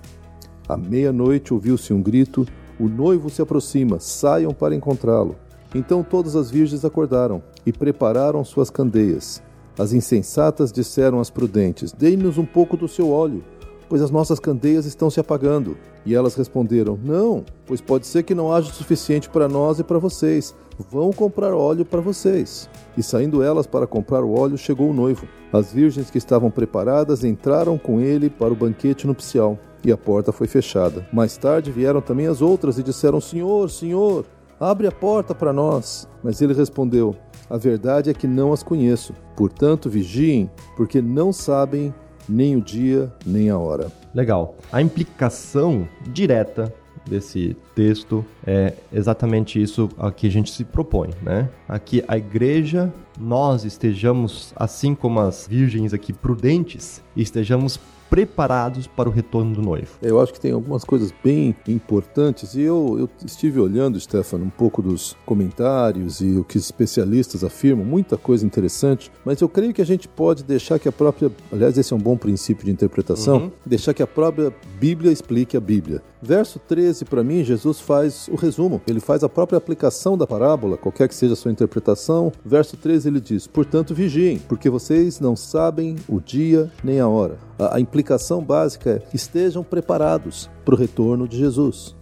[0.70, 2.46] À meia-noite ouviu-se um grito:
[2.80, 5.36] O noivo se aproxima, saiam para encontrá-lo.
[5.74, 9.44] Então todas as virgens acordaram e prepararam suas candeias.
[9.78, 13.44] As insensatas disseram às prudentes: Dê-nos um pouco do seu óleo,
[13.88, 15.78] pois as nossas candeias estão se apagando.
[16.06, 19.84] E elas responderam: Não, pois pode ser que não haja o suficiente para nós e
[19.84, 20.56] para vocês.
[20.92, 22.70] Vão comprar óleo para vocês.
[22.98, 25.28] E saindo elas para comprar o óleo, chegou o noivo.
[25.52, 30.32] As virgens que estavam preparadas entraram com ele para o banquete nupcial, e a porta
[30.32, 31.08] foi fechada.
[31.14, 34.26] Mais tarde vieram também as outras e disseram: Senhor, Senhor,
[34.60, 36.08] abre a porta para nós.
[36.24, 37.16] Mas ele respondeu:
[37.50, 39.14] a verdade é que não as conheço.
[39.36, 41.94] Portanto, vigiem, porque não sabem
[42.28, 43.92] nem o dia nem a hora.
[44.14, 44.56] Legal.
[44.72, 46.74] A implicação direta
[47.08, 51.50] desse texto é exatamente isso a que a gente se propõe, né?
[51.68, 59.12] Aqui a igreja, nós estejamos, assim como as virgens aqui prudentes, estejamos preparados para o
[59.12, 59.98] retorno do noivo.
[60.02, 64.50] Eu acho que tem algumas coisas bem importantes e eu, eu estive olhando, Stefano, um
[64.50, 69.82] pouco dos comentários e o que especialistas afirmam, muita coisa interessante, mas eu creio que
[69.82, 73.38] a gente pode deixar que a própria, aliás, esse é um bom princípio de interpretação,
[73.38, 73.52] uhum.
[73.66, 76.02] deixar que a própria Bíblia explique a Bíblia.
[76.22, 80.76] Verso 13, para mim, Jesus faz o resumo, ele faz a própria aplicação da parábola,
[80.76, 82.32] qualquer que seja a sua interpretação.
[82.44, 87.38] Verso 13 ele diz: Portanto, vigiem, porque vocês não sabem o dia nem a hora.
[87.58, 91.96] A, a implicação básica é que estejam preparados para o retorno de Jesus.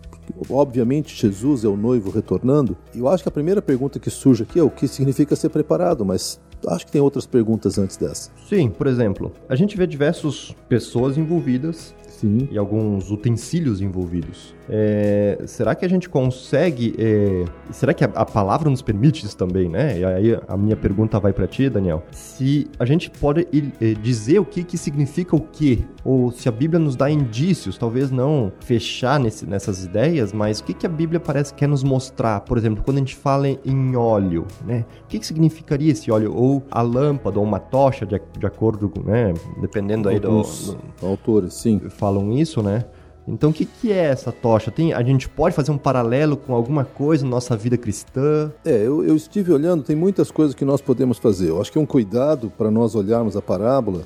[0.50, 2.78] Obviamente, Jesus é o noivo retornando.
[2.94, 5.50] E eu acho que a primeira pergunta que surge aqui é o que significa ser
[5.50, 8.32] preparado, mas acho que tem outras perguntas antes dessa.
[8.48, 12.48] Sim, por exemplo, a gente vê diversas pessoas envolvidas Sim.
[12.50, 14.56] e alguns utensílios envolvidos.
[14.70, 16.96] É, será que a gente consegue.
[16.98, 20.00] É, será que a, a, palavra nos permite isso também, né?
[20.00, 22.02] E aí a minha pergunta vai para ti, Daniel.
[22.12, 23.46] Se a gente pode
[23.82, 27.78] é, dizer o que, que significa o que, ou se a Bíblia nos dá indícios,
[27.78, 31.68] talvez não fechar nesse, nessas ideias, mas o que, que a Bíblia parece que quer
[31.68, 32.40] nos mostrar?
[32.42, 34.86] Por exemplo, quando a gente fala em óleo, né?
[35.04, 36.34] O que, que significaria esse óleo?
[36.34, 39.34] Ou a lâmpada, ou uma tocha, de, de acordo com, né?
[39.60, 40.78] Dependendo aí do, do.
[41.06, 41.82] Autores, sim.
[42.14, 42.86] Falam isso, né?
[43.28, 44.70] Então, o que, que é essa tocha?
[44.70, 48.52] Tem, a gente pode fazer um paralelo com alguma coisa na nossa vida cristã?
[48.64, 51.50] É, eu, eu estive olhando, tem muitas coisas que nós podemos fazer.
[51.50, 54.04] Eu acho que um cuidado para nós olharmos a parábola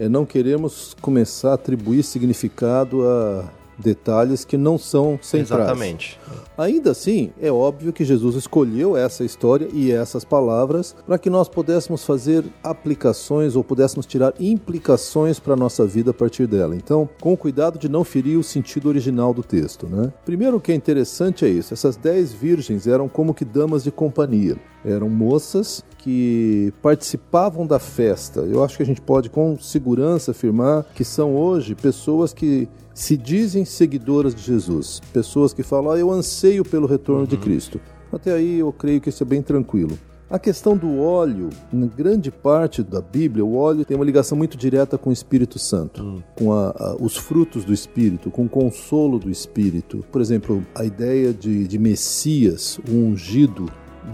[0.00, 3.44] é não queremos começar a atribuir significado a
[3.78, 5.62] detalhes que não são centrais.
[5.64, 6.20] Exatamente.
[6.56, 11.48] Ainda assim, é óbvio que Jesus escolheu essa história e essas palavras para que nós
[11.48, 16.76] pudéssemos fazer aplicações ou pudéssemos tirar implicações para a nossa vida a partir dela.
[16.76, 19.86] Então, com cuidado de não ferir o sentido original do texto.
[19.86, 20.12] Né?
[20.24, 23.90] Primeiro, o que é interessante é isso: essas dez virgens eram como que damas de
[23.90, 24.56] companhia.
[24.84, 28.40] Eram moças que participavam da festa.
[28.40, 33.16] Eu acho que a gente pode com segurança afirmar que são hoje pessoas que se
[33.16, 37.26] dizem seguidoras de Jesus, pessoas que falam, ah, eu anseio pelo retorno uhum.
[37.26, 37.80] de Cristo.
[38.12, 39.98] Até aí eu creio que isso é bem tranquilo.
[40.30, 44.56] A questão do óleo, em grande parte da Bíblia, o óleo tem uma ligação muito
[44.56, 46.22] direta com o Espírito Santo, uhum.
[46.34, 50.04] com a, a, os frutos do Espírito, com o consolo do Espírito.
[50.10, 53.66] Por exemplo, a ideia de, de Messias, o ungido,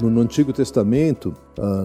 [0.02, 1.34] no, Antigo Testamento,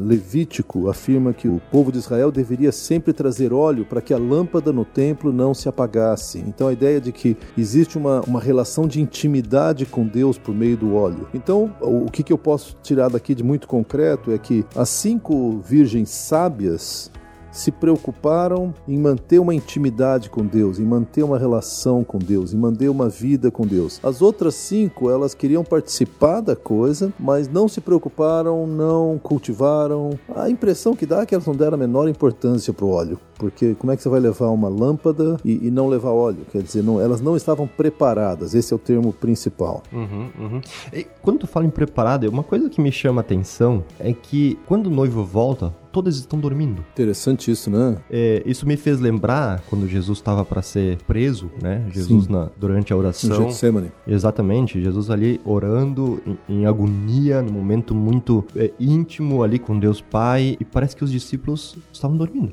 [0.02, 4.72] Levítico afirma que o povo de Israel deveria sempre trazer óleo para que a lâmpada
[4.72, 6.40] no templo não se apagasse.
[6.40, 10.78] Então a ideia de que existe uma, uma relação de intimidade com Deus por meio
[10.78, 11.28] do óleo.
[11.34, 15.60] Então o, que, que eu posso tirar daqui de muito concreto é que as cinco
[15.60, 17.12] virgens sábias
[17.56, 22.58] se preocuparam em manter uma intimidade com Deus, em manter uma relação com Deus, em
[22.58, 24.00] manter uma vida com Deus.
[24.04, 30.12] As outras cinco, elas queriam participar da coisa, mas não se preocuparam, não cultivaram.
[30.36, 33.18] A impressão que dá é que elas não deram a menor importância para o óleo.
[33.38, 36.46] Porque como é que você vai levar uma lâmpada e, e não levar óleo?
[36.52, 38.54] Quer dizer, não, elas não estavam preparadas.
[38.54, 39.84] Esse é o termo principal.
[39.92, 40.62] Uhum, uhum.
[40.94, 44.58] E quando tu fala em preparada, uma coisa que me chama a atenção é que
[44.66, 46.84] quando o noivo volta, todas estão dormindo.
[46.92, 47.96] Interessante isso, né?
[48.12, 51.86] É, isso me fez lembrar quando Jesus estava para ser preso, né?
[51.90, 53.50] Jesus na, durante a oração.
[53.50, 53.94] Getsemane.
[54.06, 54.82] Exatamente.
[54.84, 60.58] Jesus ali orando em, em agonia, num momento muito é, íntimo ali com Deus Pai.
[60.60, 62.52] E parece que os discípulos estavam dormindo.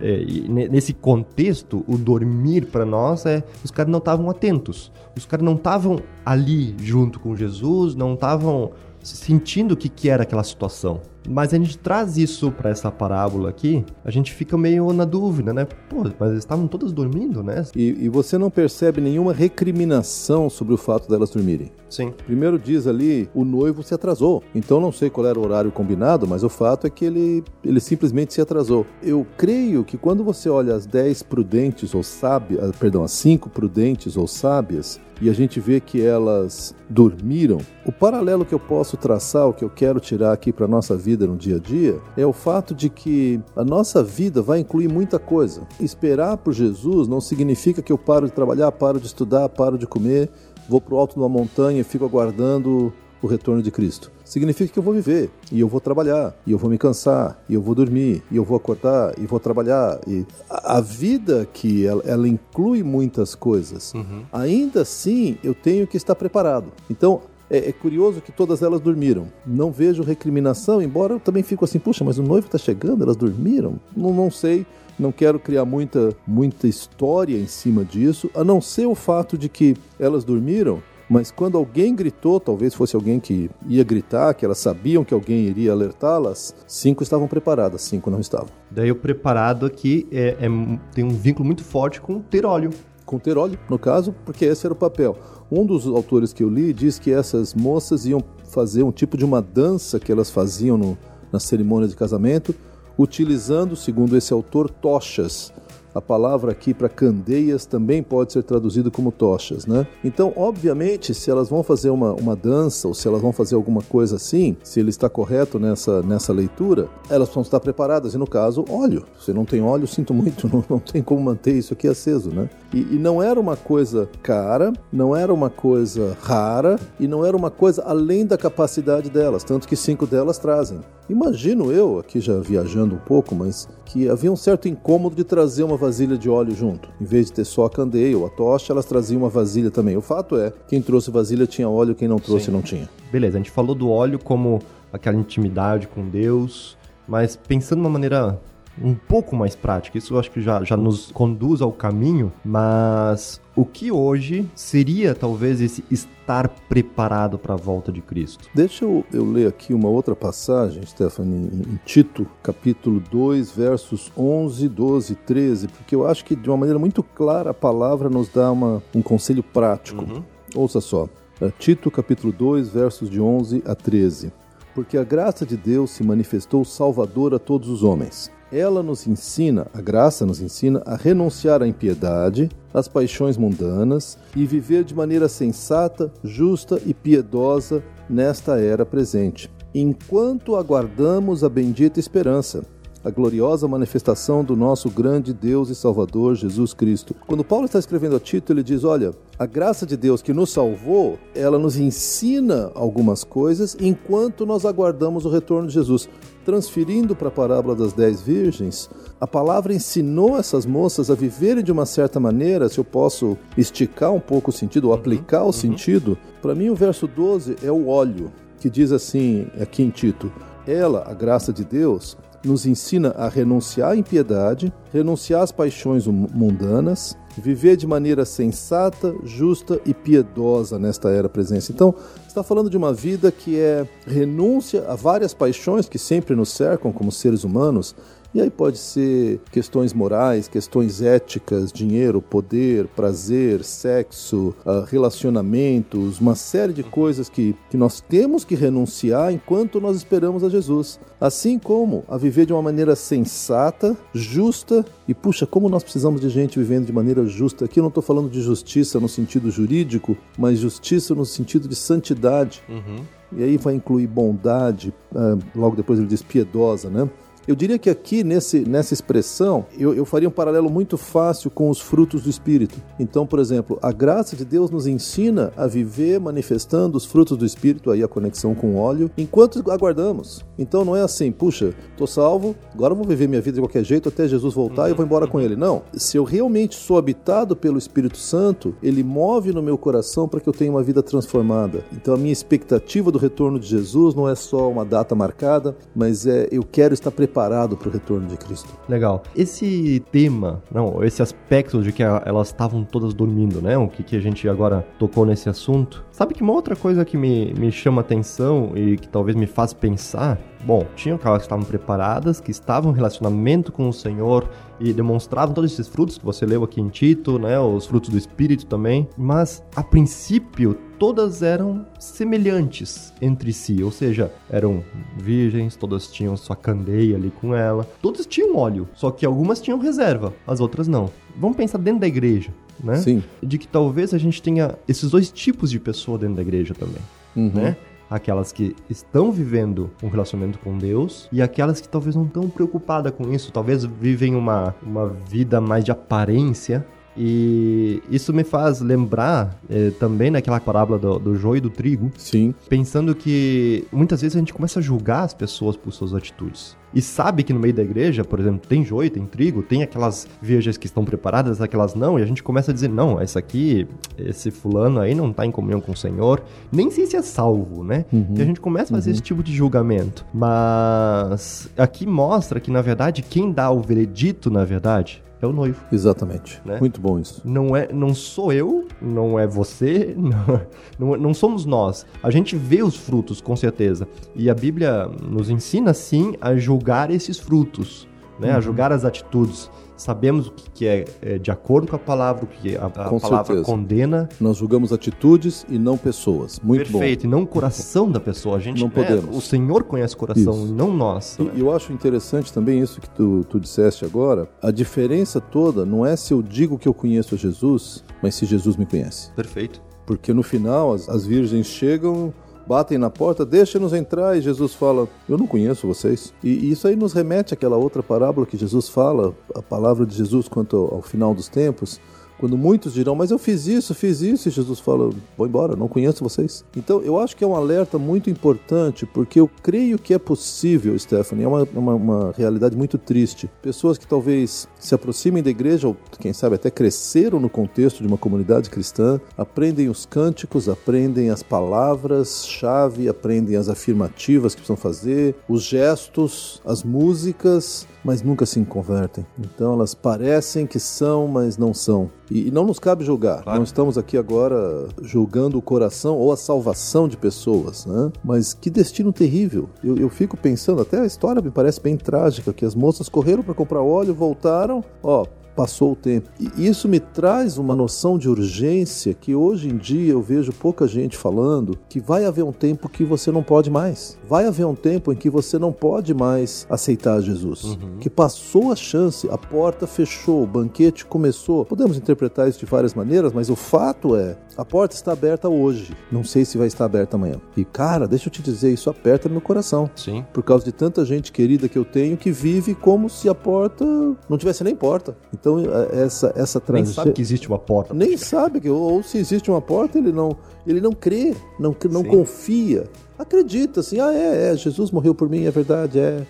[0.00, 4.92] É, nesse contexto, o dormir para nós é os caras não estavam atentos.
[5.16, 10.22] Os caras não estavam ali junto com Jesus, não estavam sentindo o que, que era
[10.22, 11.00] aquela situação.
[11.28, 15.52] Mas a gente traz isso para essa parábola aqui, a gente fica meio na dúvida,
[15.52, 15.66] né?
[15.88, 17.64] Pô, mas eles estavam todas dormindo, né?
[17.74, 21.70] E, e você não percebe nenhuma recriminação sobre o fato delas dormirem.
[21.88, 22.12] Sim.
[22.24, 24.42] Primeiro diz ali, o noivo se atrasou.
[24.54, 27.80] Então não sei qual era o horário combinado, mas o fato é que ele, ele
[27.80, 28.86] simplesmente se atrasou.
[29.02, 33.50] Eu creio que quando você olha as 10 prudentes ou sábias, ah, perdão, as 5
[33.50, 38.96] prudentes ou sábias, e a gente vê que elas dormiram, o paralelo que eu posso
[38.96, 42.26] traçar, o que eu quero tirar aqui para nossa vida no dia a dia, é
[42.26, 45.62] o fato de que a nossa vida vai incluir muita coisa.
[45.80, 49.86] Esperar por Jesus não significa que eu paro de trabalhar, paro de estudar, paro de
[49.86, 50.30] comer,
[50.68, 52.92] vou para o alto de uma montanha e fico aguardando
[53.22, 54.10] o retorno de Cristo.
[54.24, 57.54] Significa que eu vou viver, e eu vou trabalhar, e eu vou me cansar, e
[57.54, 60.00] eu vou dormir, e eu vou acordar, e vou trabalhar.
[60.06, 63.92] E a, vida que ela, ela, inclui muitas coisas.
[63.92, 64.22] Uhum.
[64.32, 66.72] Ainda assim, eu tenho que estar preparado.
[66.88, 69.26] Então, é, é, curioso que todas elas dormiram.
[69.44, 73.16] Não vejo recriminação, embora eu também fico assim, puxa, mas o noivo está chegando, elas
[73.16, 73.80] dormiram?
[73.96, 74.64] Não, não sei.
[74.98, 79.48] Não quero criar muita, muita história em cima disso, a não ser o fato de
[79.48, 84.58] que elas dormiram, mas quando alguém gritou, talvez fosse alguém que ia gritar, que elas
[84.58, 88.46] sabiam que alguém iria alertá-las, cinco estavam preparadas, cinco não estavam.
[88.70, 90.48] Daí o preparado aqui é, é,
[90.94, 92.70] tem um vínculo muito forte com ter óleo.
[93.10, 93.20] Com
[93.68, 95.18] no caso, porque esse era o papel.
[95.50, 99.24] Um dos autores que eu li diz que essas moças iam fazer um tipo de
[99.24, 100.96] uma dança que elas faziam no,
[101.32, 102.54] na cerimônia de casamento,
[102.96, 105.52] utilizando, segundo esse autor, tochas.
[105.94, 109.86] A palavra aqui para candeias também pode ser traduzido como tochas, né?
[110.04, 113.82] Então, obviamente, se elas vão fazer uma, uma dança ou se elas vão fazer alguma
[113.82, 118.14] coisa assim, se ele está correto nessa, nessa leitura, elas vão estar preparadas.
[118.14, 119.04] E no caso, óleo.
[119.20, 122.48] Se não tem óleo, sinto muito, não, não tem como manter isso aqui aceso, né?
[122.72, 127.36] E, e não era uma coisa cara, não era uma coisa rara e não era
[127.36, 130.80] uma coisa além da capacidade delas, tanto que cinco delas trazem.
[131.10, 135.64] Imagino eu, aqui já viajando um pouco, mas que havia um certo incômodo de trazer
[135.64, 136.88] uma vasilha de óleo junto.
[137.00, 139.96] Em vez de ter só a candeia ou a tocha, elas traziam uma vasilha também.
[139.96, 142.52] O fato é, quem trouxe vasilha tinha óleo, quem não trouxe Sim.
[142.52, 142.88] não tinha.
[143.10, 144.60] Beleza, a gente falou do óleo como
[144.92, 146.76] aquela intimidade com Deus,
[147.08, 148.38] mas pensando de uma maneira
[148.82, 149.98] um pouco mais prática.
[149.98, 155.14] Isso eu acho que já, já nos conduz ao caminho, mas o que hoje seria
[155.14, 158.48] talvez esse estar preparado para a volta de Cristo?
[158.54, 164.68] Deixa eu, eu ler aqui uma outra passagem, Stephanie, em Tito, capítulo 2, versos 11,
[164.68, 168.28] 12 e 13, porque eu acho que de uma maneira muito clara a palavra nos
[168.28, 170.04] dá uma, um conselho prático.
[170.04, 170.22] Uhum.
[170.54, 171.08] Ouça só.
[171.40, 174.32] É, Tito, capítulo 2, versos de 11 a 13.
[174.74, 179.66] Porque a graça de Deus se manifestou salvadora a todos os homens ela nos ensina,
[179.72, 185.28] a graça nos ensina a renunciar à impiedade, às paixões mundanas e viver de maneira
[185.28, 192.64] sensata, justa e piedosa nesta era presente, enquanto aguardamos a bendita esperança
[193.02, 197.14] a gloriosa manifestação do nosso grande Deus e Salvador Jesus Cristo.
[197.26, 200.52] Quando Paulo está escrevendo a Tito, ele diz: Olha, a graça de Deus que nos
[200.52, 206.08] salvou, ela nos ensina algumas coisas enquanto nós aguardamos o retorno de Jesus.
[206.44, 208.88] Transferindo para a parábola das dez virgens,
[209.20, 214.12] a palavra ensinou essas moças a viverem de uma certa maneira, se eu posso esticar
[214.12, 215.52] um pouco o sentido, ou aplicar o uhum.
[215.52, 216.18] sentido.
[216.40, 220.32] Para mim, o verso 12 é o óleo, que diz assim aqui em Tito:
[220.66, 227.16] Ela, a graça de Deus, nos ensina a renunciar à impiedade, renunciar às paixões mundanas,
[227.36, 231.72] viver de maneira sensata, justa e piedosa nesta era presença.
[231.72, 231.94] Então,
[232.26, 236.92] está falando de uma vida que é renúncia a várias paixões que sempre nos cercam
[236.92, 237.94] como seres humanos,
[238.32, 246.36] e aí pode ser questões morais, questões éticas, dinheiro, poder, prazer, sexo, ah, relacionamentos, uma
[246.36, 251.00] série de coisas que, que nós temos que renunciar enquanto nós esperamos a Jesus.
[251.20, 256.28] Assim como a viver de uma maneira sensata, justa e, puxa, como nós precisamos de
[256.28, 257.64] gente vivendo de maneira justa.
[257.64, 261.74] Aqui eu não estou falando de justiça no sentido jurídico, mas justiça no sentido de
[261.74, 262.62] santidade.
[262.68, 263.04] Uhum.
[263.32, 267.08] E aí vai incluir bondade, ah, logo depois ele diz piedosa, né?
[267.50, 271.68] Eu diria que aqui, nesse, nessa expressão, eu, eu faria um paralelo muito fácil com
[271.68, 272.80] os frutos do Espírito.
[272.96, 277.44] Então, por exemplo, a graça de Deus nos ensina a viver manifestando os frutos do
[277.44, 280.44] Espírito, aí a conexão com o óleo, enquanto aguardamos.
[280.56, 284.08] Então não é assim, puxa, tô salvo, agora vou viver minha vida de qualquer jeito
[284.08, 285.56] até Jesus voltar e eu vou embora com ele.
[285.56, 285.82] Não.
[285.92, 290.48] Se eu realmente sou habitado pelo Espírito Santo, ele move no meu coração para que
[290.48, 291.82] eu tenha uma vida transformada.
[291.92, 296.28] Então a minha expectativa do retorno de Jesus não é só uma data marcada, mas
[296.28, 298.68] é eu quero estar preparado preparado para o retorno de Cristo.
[298.88, 299.22] Legal.
[299.34, 303.78] Esse tema, não, esse aspecto de que elas estavam todas dormindo, né?
[303.78, 306.04] O que, que a gente agora tocou nesse assunto.
[306.12, 309.72] Sabe que uma outra coisa que me, me chama atenção e que talvez me faz
[309.72, 314.46] pensar Bom, tinham aquelas que estavam preparadas, que estavam em relacionamento com o Senhor
[314.78, 317.58] e demonstravam todos esses frutos que você leu aqui em Tito, né?
[317.58, 319.08] Os frutos do Espírito também.
[319.16, 324.84] Mas, a princípio, todas eram semelhantes entre si, ou seja, eram
[325.16, 329.78] virgens, todas tinham sua candeia ali com ela, todas tinham óleo, só que algumas tinham
[329.78, 331.10] reserva, as outras não.
[331.34, 332.50] Vamos pensar dentro da igreja,
[332.84, 332.96] né?
[332.96, 333.22] Sim.
[333.42, 337.00] De que talvez a gente tenha esses dois tipos de pessoa dentro da igreja também,
[337.34, 337.50] Uhum.
[337.54, 337.76] né?
[338.10, 343.12] Aquelas que estão vivendo um relacionamento com Deus e aquelas que talvez não estão preocupadas
[343.14, 346.84] com isso, talvez vivem uma, uma vida mais de aparência.
[347.16, 352.10] E isso me faz lembrar eh, também naquela parábola do, do joio e do trigo,
[352.16, 352.54] Sim.
[352.68, 356.76] pensando que muitas vezes a gente começa a julgar as pessoas por suas atitudes.
[356.92, 360.26] E sabe que no meio da igreja, por exemplo, tem joio, tem trigo, tem aquelas
[360.42, 363.86] virgens que estão preparadas, aquelas não, e a gente começa a dizer, não, essa aqui,
[364.18, 366.42] esse fulano aí não tá em comunhão com o Senhor,
[366.72, 368.04] nem sei se é salvo, né?
[368.12, 368.34] Uhum.
[368.36, 370.24] E a gente começa a fazer esse tipo de julgamento.
[370.34, 375.80] Mas aqui mostra que, na verdade, quem dá o veredito, na verdade, é o noivo.
[375.90, 376.60] Exatamente.
[376.64, 376.78] Né?
[376.78, 377.42] Muito bom isso.
[377.44, 380.60] Não é, não sou eu, não é você, não,
[380.98, 382.06] não, não somos nós.
[382.22, 384.06] A gente vê os frutos, com certeza.
[384.34, 388.52] E a Bíblia nos ensina, sim, a julgar esses frutos, né?
[388.52, 389.70] A julgar as atitudes.
[390.00, 393.44] Sabemos o que é, é de acordo com a palavra, o que a, a palavra
[393.44, 393.64] certeza.
[393.64, 394.28] condena.
[394.40, 396.58] Nós julgamos atitudes e não pessoas.
[396.60, 398.56] Muito Perfeito, e não o coração da pessoa.
[398.56, 399.36] A gente, Não né, podemos.
[399.36, 400.68] O Senhor conhece o coração, Isso.
[400.68, 401.36] e não nós.
[401.38, 401.44] bom.
[401.44, 401.52] né?
[401.54, 404.48] E eu acho interessante também isso que tu, tu disseste agora.
[404.62, 408.46] A diferença toda não é se eu digo que eu conheço a Jesus, mas se
[408.46, 409.30] Jesus me conhece.
[409.32, 409.82] Perfeito.
[410.06, 412.32] Porque no final as, as virgens chegam,
[412.70, 416.32] batem na porta, deixa-nos entrar, e Jesus fala: Eu não conheço vocês.
[416.40, 420.46] E, isso aí nos remete àquela outra parábola que Jesus fala, a palavra de Jesus
[420.46, 422.00] quanto ao final dos tempos.
[422.40, 425.86] Quando muitos dirão, mas eu fiz isso, fiz isso, e Jesus fala, vou embora, não
[425.86, 426.64] conheço vocês.
[426.74, 430.98] Então eu acho que é um alerta muito importante, porque eu creio que é possível,
[430.98, 433.50] Stephanie, é uma, uma, uma realidade muito triste.
[433.60, 438.06] Pessoas que talvez se aproximem da igreja, ou quem sabe até cresceram no contexto de
[438.06, 445.34] uma comunidade cristã, aprendem os cânticos, aprendem as palavras-chave, aprendem as afirmativas que precisam fazer,
[445.46, 449.26] os gestos, as músicas, mas nunca se convertem.
[449.38, 452.10] Então elas parecem que são, mas não são.
[452.30, 453.42] E, e não nos cabe julgar.
[453.42, 453.58] Claro.
[453.58, 458.12] Não estamos aqui agora julgando o coração ou a salvação de pessoas, né?
[458.24, 459.68] Mas que destino terrível.
[459.82, 463.42] Eu, eu fico pensando, até a história me parece bem trágica, que as moças correram
[463.42, 465.24] para comprar óleo, voltaram, ó,
[465.54, 466.30] passou o tempo.
[466.38, 470.86] E isso me traz uma noção de urgência que hoje em dia eu vejo pouca
[470.86, 474.18] gente falando que vai haver um tempo que você não pode mais.
[474.28, 477.78] Vai haver um tempo em que você não pode mais aceitar Jesus.
[478.00, 481.64] Que passou a chance, a porta fechou, o banquete começou.
[481.64, 485.94] Podemos interpretar isso de várias maneiras, mas o fato é, a porta está aberta hoje.
[486.10, 487.36] Não sei se vai estar aberta amanhã.
[487.56, 490.24] E cara, deixa eu te dizer, isso aperta no meu coração Sim.
[490.32, 493.84] por causa de tanta gente querida que eu tenho que vive como se a porta
[494.28, 495.16] não tivesse nem porta.
[495.40, 497.94] Então eh, essa essa Nem tragédia sabe que existe uma porta.
[497.94, 500.36] nem sabe que ou se existe uma porta ele não
[500.66, 502.08] ele não crê, não não Sim.
[502.08, 502.84] confia,
[503.18, 506.26] acredita assim, ah é, é, Jesus morreu por mim, é verdade, é.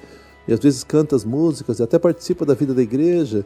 [0.49, 3.45] E às vezes canta as músicas e até participa da vida da igreja,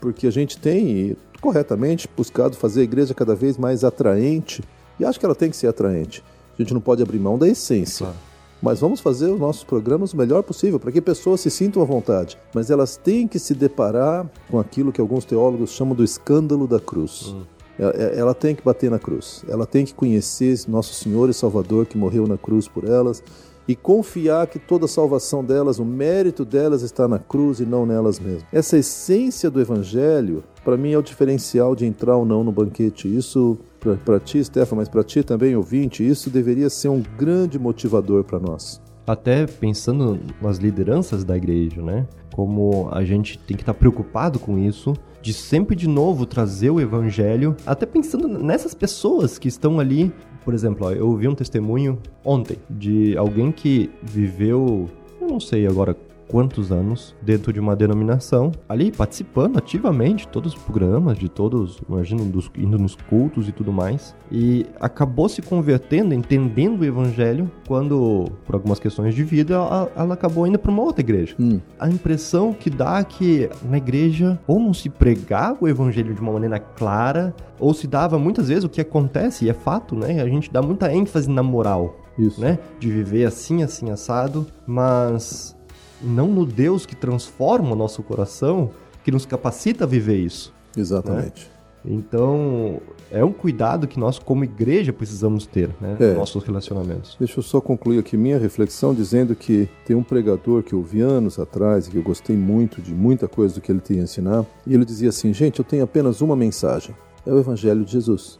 [0.00, 4.62] porque a gente tem corretamente buscado fazer a igreja cada vez mais atraente.
[5.00, 6.22] E acho que ela tem que ser atraente.
[6.56, 8.06] A gente não pode abrir mão da essência.
[8.06, 8.18] Claro.
[8.62, 11.84] Mas vamos fazer os nossos programas o melhor possível para que pessoas se sintam à
[11.84, 12.38] vontade.
[12.54, 16.78] Mas elas têm que se deparar com aquilo que alguns teólogos chamam do escândalo da
[16.78, 17.34] cruz.
[17.76, 19.44] Ela, ela tem que bater na cruz.
[19.48, 23.22] Ela tem que conhecer nosso Senhor e Salvador que morreu na cruz por elas
[23.66, 27.86] e confiar que toda a salvação delas, o mérito delas está na cruz e não
[27.86, 28.44] nelas mesmas.
[28.52, 33.14] Essa essência do evangelho, para mim, é o diferencial de entrar ou não no banquete.
[33.14, 33.58] Isso,
[34.04, 38.40] para ti, Stefan, mas para ti também, ouvinte, isso deveria ser um grande motivador para
[38.40, 38.80] nós.
[39.06, 42.06] até pensando nas lideranças da igreja, né?
[42.32, 46.80] Como a gente tem que estar preocupado com isso, de sempre de novo trazer o
[46.80, 50.12] evangelho, até pensando nessas pessoas que estão ali.
[50.44, 54.88] Por exemplo, eu ouvi um testemunho ontem de alguém que viveu,
[55.20, 55.96] eu não sei agora
[56.32, 61.78] quantos anos dentro de uma denominação, ali participando ativamente de todos os programas, de todos,
[61.86, 67.50] imagino, dos, indo nos cultos e tudo mais, e acabou se convertendo, entendendo o evangelho,
[67.68, 71.34] quando, por algumas questões de vida, ela, ela acabou indo para uma outra igreja.
[71.38, 71.60] Hum.
[71.78, 76.20] A impressão que dá é que na igreja ou não se pregava o evangelho de
[76.20, 80.22] uma maneira clara, ou se dava muitas vezes o que acontece, e é fato, né?
[80.22, 82.40] A gente dá muita ênfase na moral Isso.
[82.40, 82.58] né?
[82.78, 85.54] De viver assim, assim, assado, mas
[86.02, 88.70] não no Deus que transforma o nosso coração,
[89.04, 90.52] que nos capacita a viver isso.
[90.76, 91.44] Exatamente.
[91.44, 91.52] Né?
[91.84, 92.80] Então,
[93.10, 96.08] é um cuidado que nós, como igreja, precisamos ter né, é.
[96.08, 97.16] nos nossos relacionamentos.
[97.18, 101.00] Deixa eu só concluir aqui minha reflexão dizendo que tem um pregador que eu vi
[101.00, 104.04] anos atrás e que eu gostei muito de muita coisa do que ele tinha a
[104.04, 104.46] ensinar.
[104.66, 106.94] E ele dizia assim: gente, eu tenho apenas uma mensagem:
[107.26, 108.38] é o Evangelho de Jesus.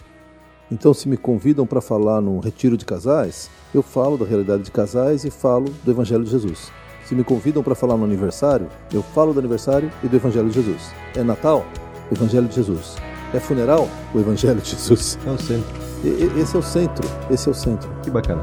[0.70, 4.70] Então, se me convidam para falar num retiro de casais, eu falo da realidade de
[4.70, 6.72] casais e falo do Evangelho de Jesus.
[7.12, 10.54] Se me convidam para falar no aniversário, eu falo do aniversário e do Evangelho de
[10.54, 10.94] Jesus.
[11.14, 11.66] É Natal?
[12.10, 12.96] Evangelho de Jesus.
[13.34, 13.86] É funeral?
[14.14, 15.18] O Evangelho de Jesus.
[15.26, 15.76] É o centro.
[16.02, 17.06] E, esse é o centro.
[17.30, 17.90] Esse é o centro.
[18.02, 18.40] Que bacana.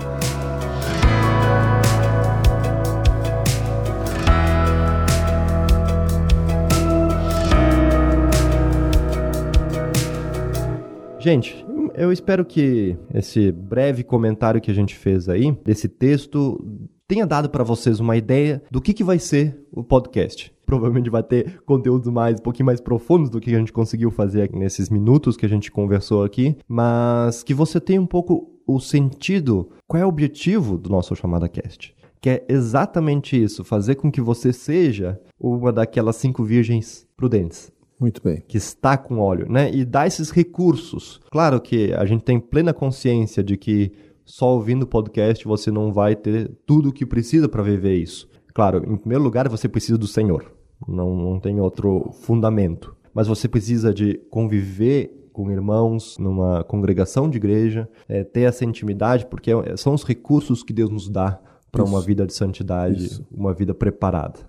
[11.18, 11.66] Gente,
[11.96, 16.64] eu espero que esse breve comentário que a gente fez aí, desse texto,
[17.10, 20.54] tenha dado para vocês uma ideia do que, que vai ser o podcast.
[20.64, 24.52] Provavelmente vai ter conteúdos mais, um pouquinho mais profundos do que a gente conseguiu fazer
[24.54, 29.72] nesses minutos que a gente conversou aqui, mas que você tenha um pouco o sentido,
[29.88, 31.96] qual é o objetivo do nosso Chamada Cast.
[32.22, 37.72] Que é exatamente isso, fazer com que você seja uma daquelas cinco virgens prudentes.
[38.00, 38.44] Muito bem.
[38.48, 39.72] Que está com óleo, né?
[39.74, 41.20] E dar esses recursos.
[41.32, 43.92] Claro que a gente tem plena consciência de que
[44.30, 48.30] só ouvindo o podcast você não vai ter tudo o que precisa para viver isso.
[48.54, 50.54] Claro, em primeiro lugar, você precisa do Senhor.
[50.88, 52.96] Não, não tem outro fundamento.
[53.12, 59.26] Mas você precisa de conviver com irmãos numa congregação de igreja, é, ter essa intimidade,
[59.26, 61.40] porque é, são os recursos que Deus nos dá
[61.72, 63.26] para uma vida de santidade, Isso.
[63.32, 64.40] uma vida preparada.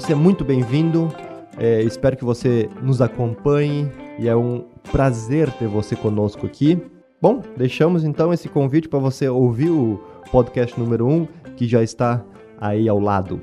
[0.00, 1.12] Você é muito bem-vindo.
[1.58, 3.86] É, espero que você nos acompanhe
[4.18, 6.82] e é um prazer ter você conosco aqui.
[7.20, 10.00] Bom, deixamos então esse convite para você ouvir o
[10.32, 12.24] podcast número 1, um, que já está
[12.58, 13.42] aí ao lado.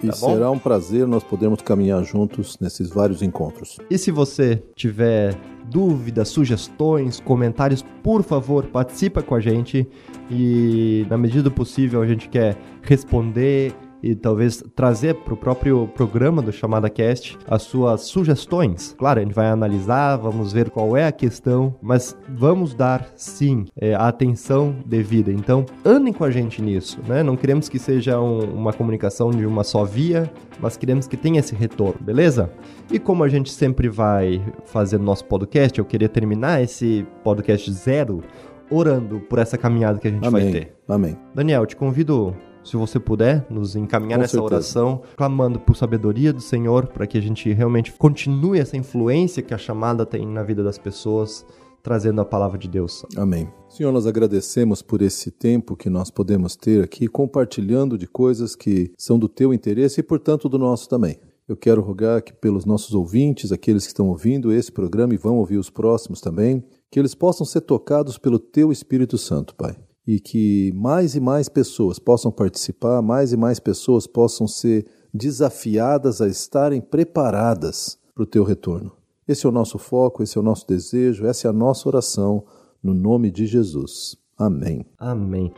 [0.00, 3.78] E tá será um prazer nós podermos caminhar juntos nesses vários encontros.
[3.90, 5.34] E se você tiver
[5.68, 9.88] dúvidas, sugestões, comentários, por favor, participa com a gente
[10.30, 13.74] e na medida do possível a gente quer responder
[14.10, 18.94] e talvez trazer para o próprio programa do Chamada Cast as suas sugestões.
[18.98, 23.64] Claro, a gente vai analisar, vamos ver qual é a questão, mas vamos dar sim
[23.76, 25.32] é, a atenção devida.
[25.32, 27.22] Então, andem com a gente nisso, né?
[27.22, 30.30] Não queremos que seja um, uma comunicação de uma só via,
[30.60, 32.50] mas queremos que tenha esse retorno, beleza?
[32.90, 38.22] E como a gente sempre vai fazer nosso podcast, eu queria terminar esse podcast zero
[38.70, 40.42] orando por essa caminhada que a gente Amém.
[40.42, 40.76] vai ter.
[40.88, 41.16] Amém.
[41.34, 42.34] Daniel, te convido
[42.66, 44.54] se você puder nos encaminhar Com nessa certeza.
[44.54, 49.54] oração, clamando por sabedoria do Senhor, para que a gente realmente continue essa influência que
[49.54, 51.46] a chamada tem na vida das pessoas,
[51.80, 53.06] trazendo a palavra de Deus.
[53.16, 53.48] Amém.
[53.68, 58.92] Senhor, nós agradecemos por esse tempo que nós podemos ter aqui, compartilhando de coisas que
[58.98, 61.20] são do teu interesse e, portanto, do nosso também.
[61.48, 65.36] Eu quero rogar que pelos nossos ouvintes, aqueles que estão ouvindo esse programa e vão
[65.36, 69.76] ouvir os próximos também, que eles possam ser tocados pelo teu Espírito Santo, Pai
[70.06, 76.20] e que mais e mais pessoas possam participar, mais e mais pessoas possam ser desafiadas
[76.20, 78.92] a estarem preparadas para o teu retorno.
[79.26, 82.44] Esse é o nosso foco, esse é o nosso desejo, essa é a nossa oração,
[82.82, 84.16] no nome de Jesus.
[84.38, 84.86] Amém.
[84.98, 85.52] Amém.